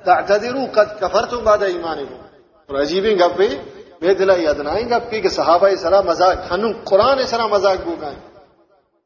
[0.04, 2.14] تعتذروا قد کفرتم بعد ایمانکم۔
[2.68, 3.48] اور عجیبی گپی
[4.00, 8.18] بے دلائی ادنائیں گپی کہ صحابہ سرا مذاق، ہنو قرآن سرا مذاق گو گائیں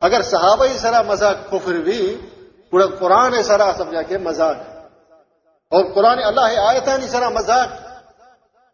[0.01, 2.01] اگر صحابہ سرا مذاق کفر بھی،
[2.71, 4.76] پورا قرآن سرا سمجھا کے مذاق۔
[5.71, 7.69] اور قرآن اللہ آیتان سرا مذاق۔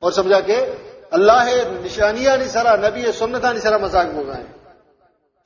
[0.03, 0.67] اور سمجھا کہ
[1.11, 1.49] اللہ
[1.85, 4.43] نشانیاں نہیں سرا، نبی سنتا نہیں سرا مذاق ہو گئے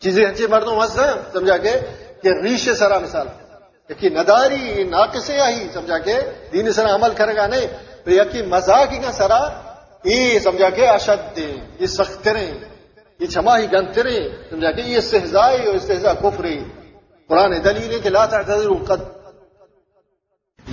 [0.01, 1.81] چیزیں ہنچے مردوں ہنس ہیں، سمجھا کے
[2.23, 3.27] کہ ریش سرا مثال۔
[3.91, 6.21] یقین نداری ناقصے آئی سمجھا کے
[6.53, 7.67] دین سرا عمل کرے گا نہیں،
[8.05, 9.49] تو یقین مذاق ہی سرا
[10.05, 12.55] یہ سمجھا کے اشد دیں یہ سخت کریں
[13.21, 16.65] یہ چھما ہی گنت کریں سمجھا کہ یہ استحزائی اور استحزا کفری
[17.29, 19.16] قرآن دلیل کہ لا تعتذر قد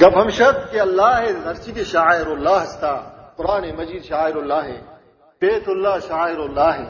[0.02, 2.98] گب ہم شد کہ اللہ ہر چیز شاعر اللہ ہستا،
[3.36, 4.82] قرآن مجید شاعر اللہ ہے،
[5.42, 6.86] بیت اللہ شاعر اللہ ہے۔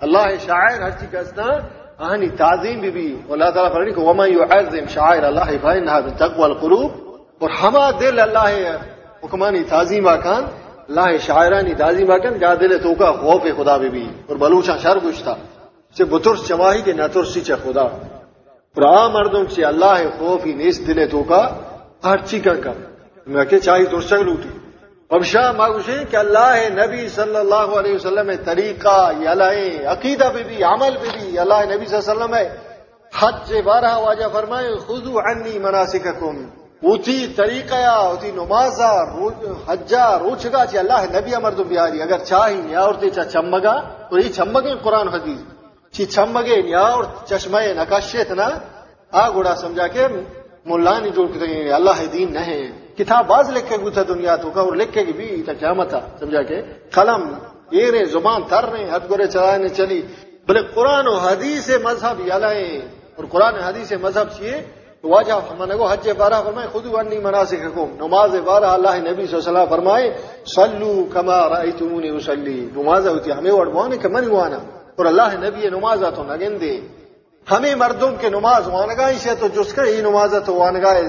[0.00, 1.58] اللہ شاعر ہر چیز کا
[1.98, 6.44] آہنی تعظیم بھی بھی۔ اللہ تعالیٰ فرمانی کہ وما یعظم شاعر اللہ، فإنها من تقوى
[6.44, 6.90] القلوب
[7.38, 8.76] اور ہما دل اللہ
[9.24, 10.42] حکمانی تعظیم آکان،
[10.88, 14.98] اللہ شاعرانی تعظیم آکان، جا دل تو کا خوف خدا بھی بھی۔ اور بلوچا شر
[15.04, 15.34] گشتا
[15.96, 20.86] سے بطرس چواہی کے نترسی چا خدا۔ اور آ مردم سے اللہ خوف ہی نیس
[20.86, 21.22] دل تو
[22.04, 22.70] کا ہر چیز کا
[23.26, 24.48] میں کہ چاہی ترسک لوٹی۔
[25.10, 30.44] ابشا ماگوشی کہ اللہ نبی صلی اللہ علیہ وسلم ہے، طریقہ، یہ اللہ عقیدہ بھی
[30.44, 32.56] بھی، عمل بھی بھی اللہ نبی صلی اللہ علیہ وسلم ہے۔
[33.18, 36.44] حج بارہ واجہ فرمائے، خذو عنی مناسککم۔
[36.82, 39.02] اوتی طریقہ یا، اوتی نمازا
[39.68, 44.18] حجا روچگا چی اللہ نبی امر امرد بیاری۔ اگر چاہی یا اور چا چمگا، تو
[44.18, 45.40] یہ چمگے قرآن حدیث۔
[45.92, 48.48] چی چمگے یا اور چشمہ نقاشت نا،
[49.12, 50.06] آ گوڑا سمجھا کہ
[50.66, 52.62] ملانی جوڑ کے اللہ دین نہیں
[52.98, 56.00] کتاب باز لکھ کے گوتھا دنیا تو کا اور لکھ کے بھی تا قیامت تھا،
[56.20, 56.60] سمجھا کے
[56.94, 57.22] قلم
[57.76, 60.00] یہ رہے زبان تر رہے ہتھ گورے چلانے چلی۔
[60.48, 62.66] بلے قرآن و حدیث مذہب یلائے
[63.16, 64.56] اور قرآن حدیث مذہب چیئے
[65.02, 69.26] تو واجہ فرمانے کو، حج بارہ فرمائے خود انی مناسک حکم نماز بارہ اللہ نبی
[69.26, 70.06] صلی اللہ علیہ وسلم فرمائے،
[70.54, 74.58] صلو کما رأیتمونی اسلی نماز ہوتی ہمیں وڑوانے کہ من ہوانا
[74.96, 76.72] اور اللہ نبی نماز تو نگن دے
[77.50, 81.02] ہمیں مردوں کے نماز وانگائی سے تو جس کا ہی نماز تو وانگائے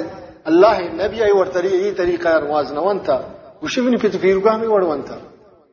[0.44, 3.22] اللہ نبی آئی اور طریقہ یہ طریقہ نماز نوان تھا۔
[3.62, 5.18] اسی بھی نہیں پھر پھر کا ہمیں وڑوان تھا۔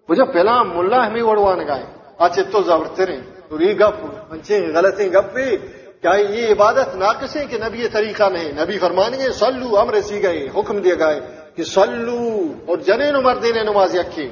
[0.08, 1.82] وہ جب پہلا ملا ہمیں وڑوان گائے۔
[2.18, 5.56] آج تو زبر رہے تو یہ گپ منچے غلطیں، گپ بھی۔
[6.02, 10.00] کیا یہ عبادت ناقص ہے کہ نبی یہ طریقہ نہیں؟ نبی فرمانے گے سلو امر
[10.00, 11.20] سی گئے، حکم دیا گئے
[11.56, 14.30] کہ سلو اور جنے نمر دینے نماز یقین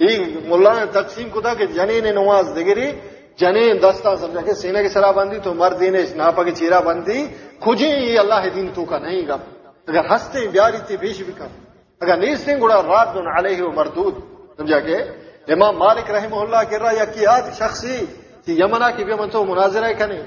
[0.00, 2.92] یہ ملا نے تقسیم کو تھا کہ جنے نے نماز دگری
[3.38, 5.82] جنے دستا سمجھا کہ سینے کی سرا بندی تو مرد
[6.16, 7.26] ناپا کی چیرا بندی۔
[7.60, 9.42] کھجے یہ اللہ دین تو کا نہیں گپ
[9.88, 11.52] اگر ہستے بیاری تھی بیش بھی کم۔
[12.00, 14.14] اگر نیستیں گڑا رات دن علیہ و مردود۔
[14.56, 14.96] سمجھا کہ
[15.48, 17.24] امام مالک رحمہ اللہ کر رہا یا کی
[17.58, 17.96] شخصی
[18.44, 20.20] کہ یمنا کی بھی من تو مناظرہ کنے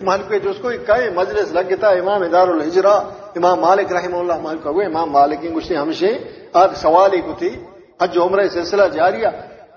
[0.00, 2.94] مالک پہ جس کو کہے، مجلس لگ گتا امام ادار الحجرہ
[3.36, 5.40] امام مالک رحمہ اللہ مالک کو امام مالک
[5.70, 6.12] ہمشے
[6.52, 7.50] آج سوال ہی کو تھی۔
[8.02, 9.28] حج عمرہ سلسلہ جاریہ۔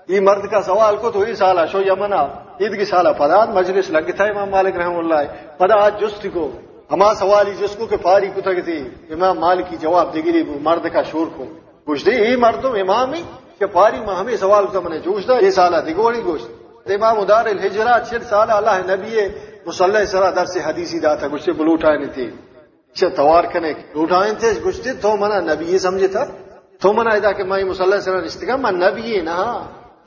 [0.08, 2.22] یہ مرد کا سوال کو تو یہ سالہ شو یمنا
[2.60, 6.50] عید کی سالہ پداد مجلس لگ گتا امام مالک رحمہ اللہ پدا آج جست کو
[6.90, 8.78] ہما سوالی جس کو کہ پاری کتا تھی
[9.10, 11.44] امام مال کی جواب دگری مرد کا شور کو
[11.86, 13.22] کچھ دی ہی مردم امام ہی
[13.58, 17.18] کہ پاری میں ہمیں سوال کا میں نے جوش دا یہ سالہ دگوڑی گوشت امام
[17.20, 19.26] ادار الحجرہ چھر سالہ اللہ نبی
[19.66, 22.28] مسلح سرا در سے حدیثی دا تھا کچھ سے نہیں تھی
[22.96, 26.24] چھر توار کنے لوٹائیں تھے کچھ تھی تو منا نبی سمجھے تھا
[26.80, 29.36] تو منا ادا کہ میں مسلح سرا رشتگا میں نبی نہ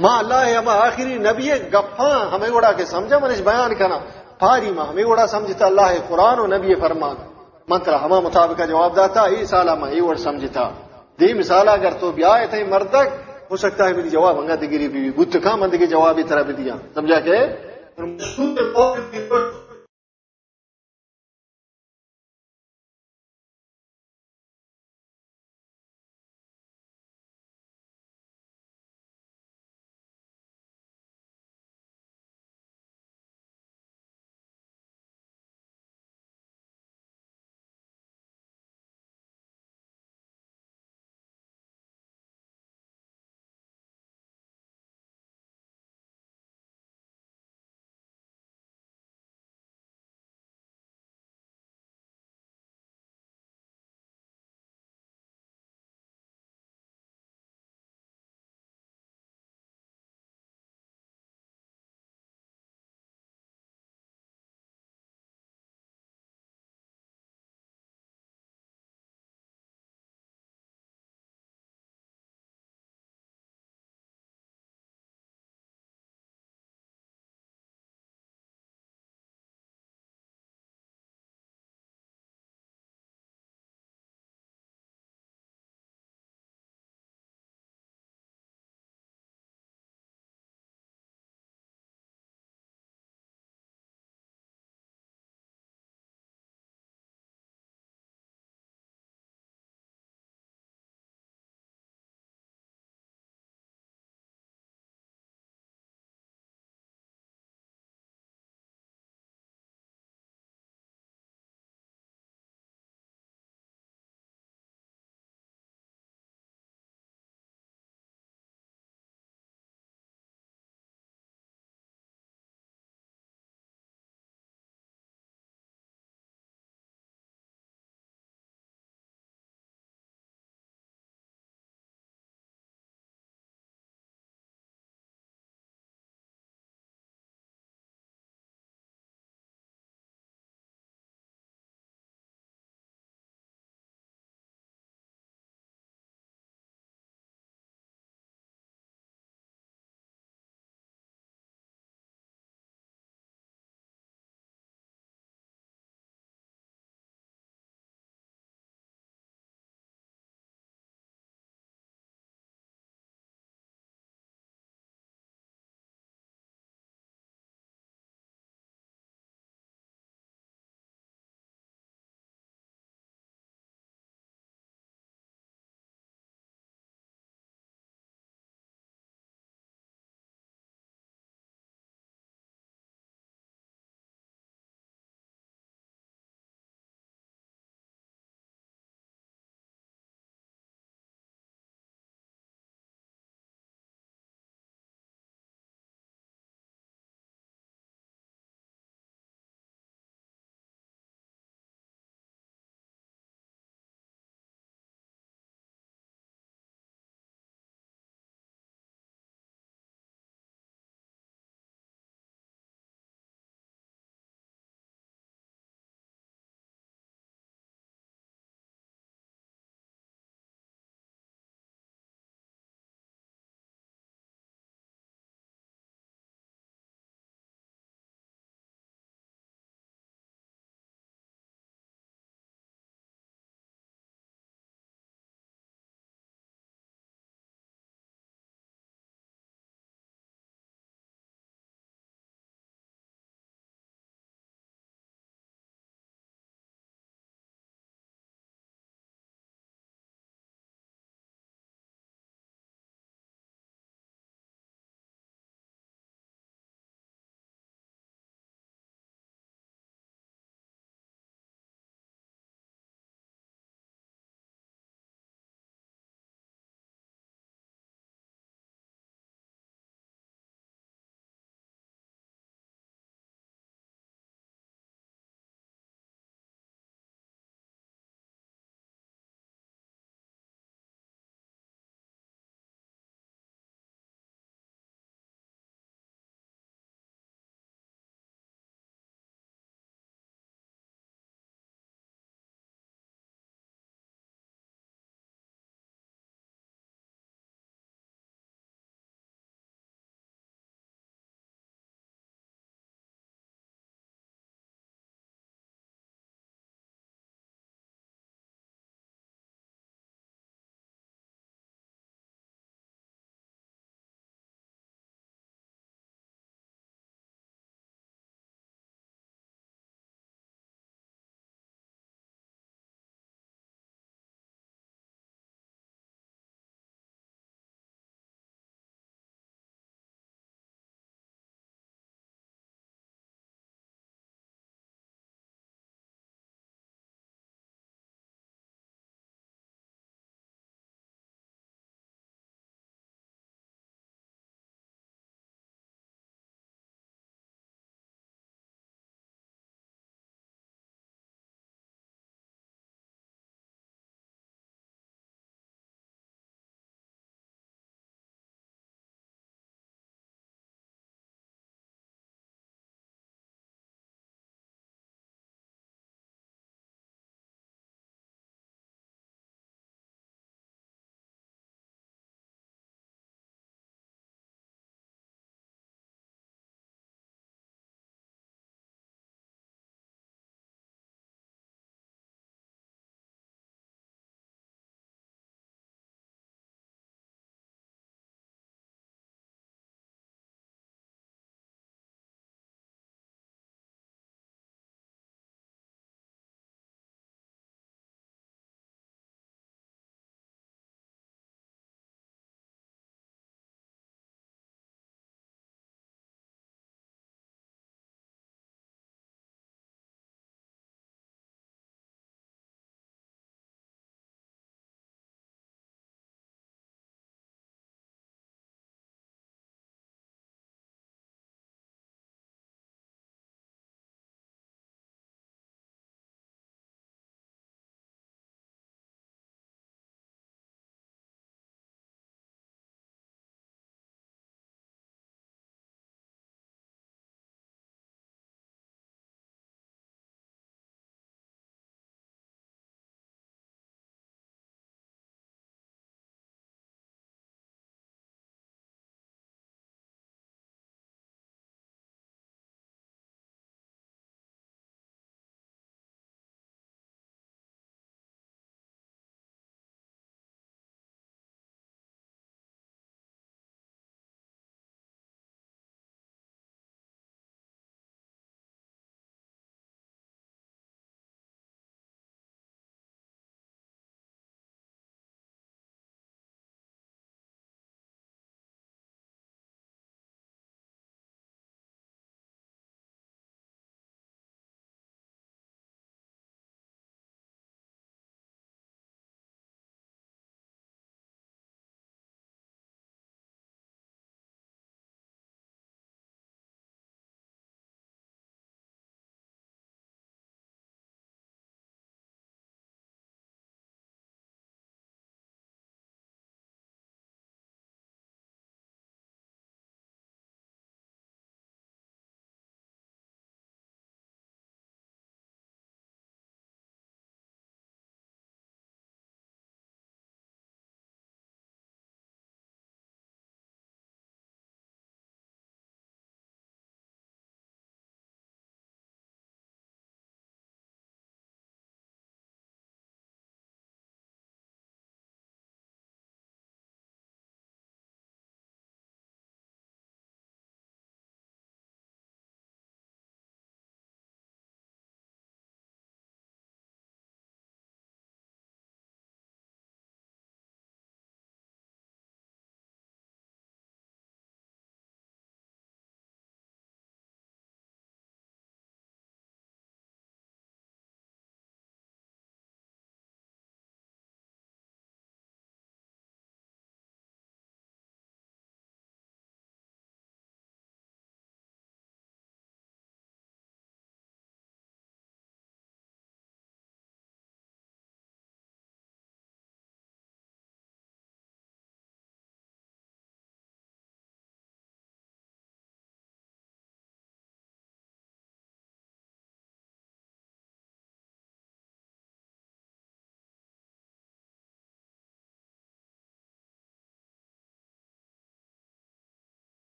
[0.00, 3.98] ماں اللہ ہے ہما آخری نبی گفاں ہمیں اڑا کے سمجھا، میں اس بیان کرنا
[4.38, 7.16] پاری ماں، ہمیں گوڑا سمجھتا، اللہ قرآن و نبی فرمان۔
[7.68, 10.70] منتر ہما مطابق جواب داتا، ای سالہ ماں یہ وڑ سمجھتا۔
[11.20, 13.06] دی مثالہ اگر تو بھی آئے تھے مردک،
[13.50, 16.42] ہو سکتا ہے میری جواب انگا دگری بھی بت کا مند کے جواب ہی طرح
[16.42, 17.36] بھی دیا۔ سمجھا کہ؟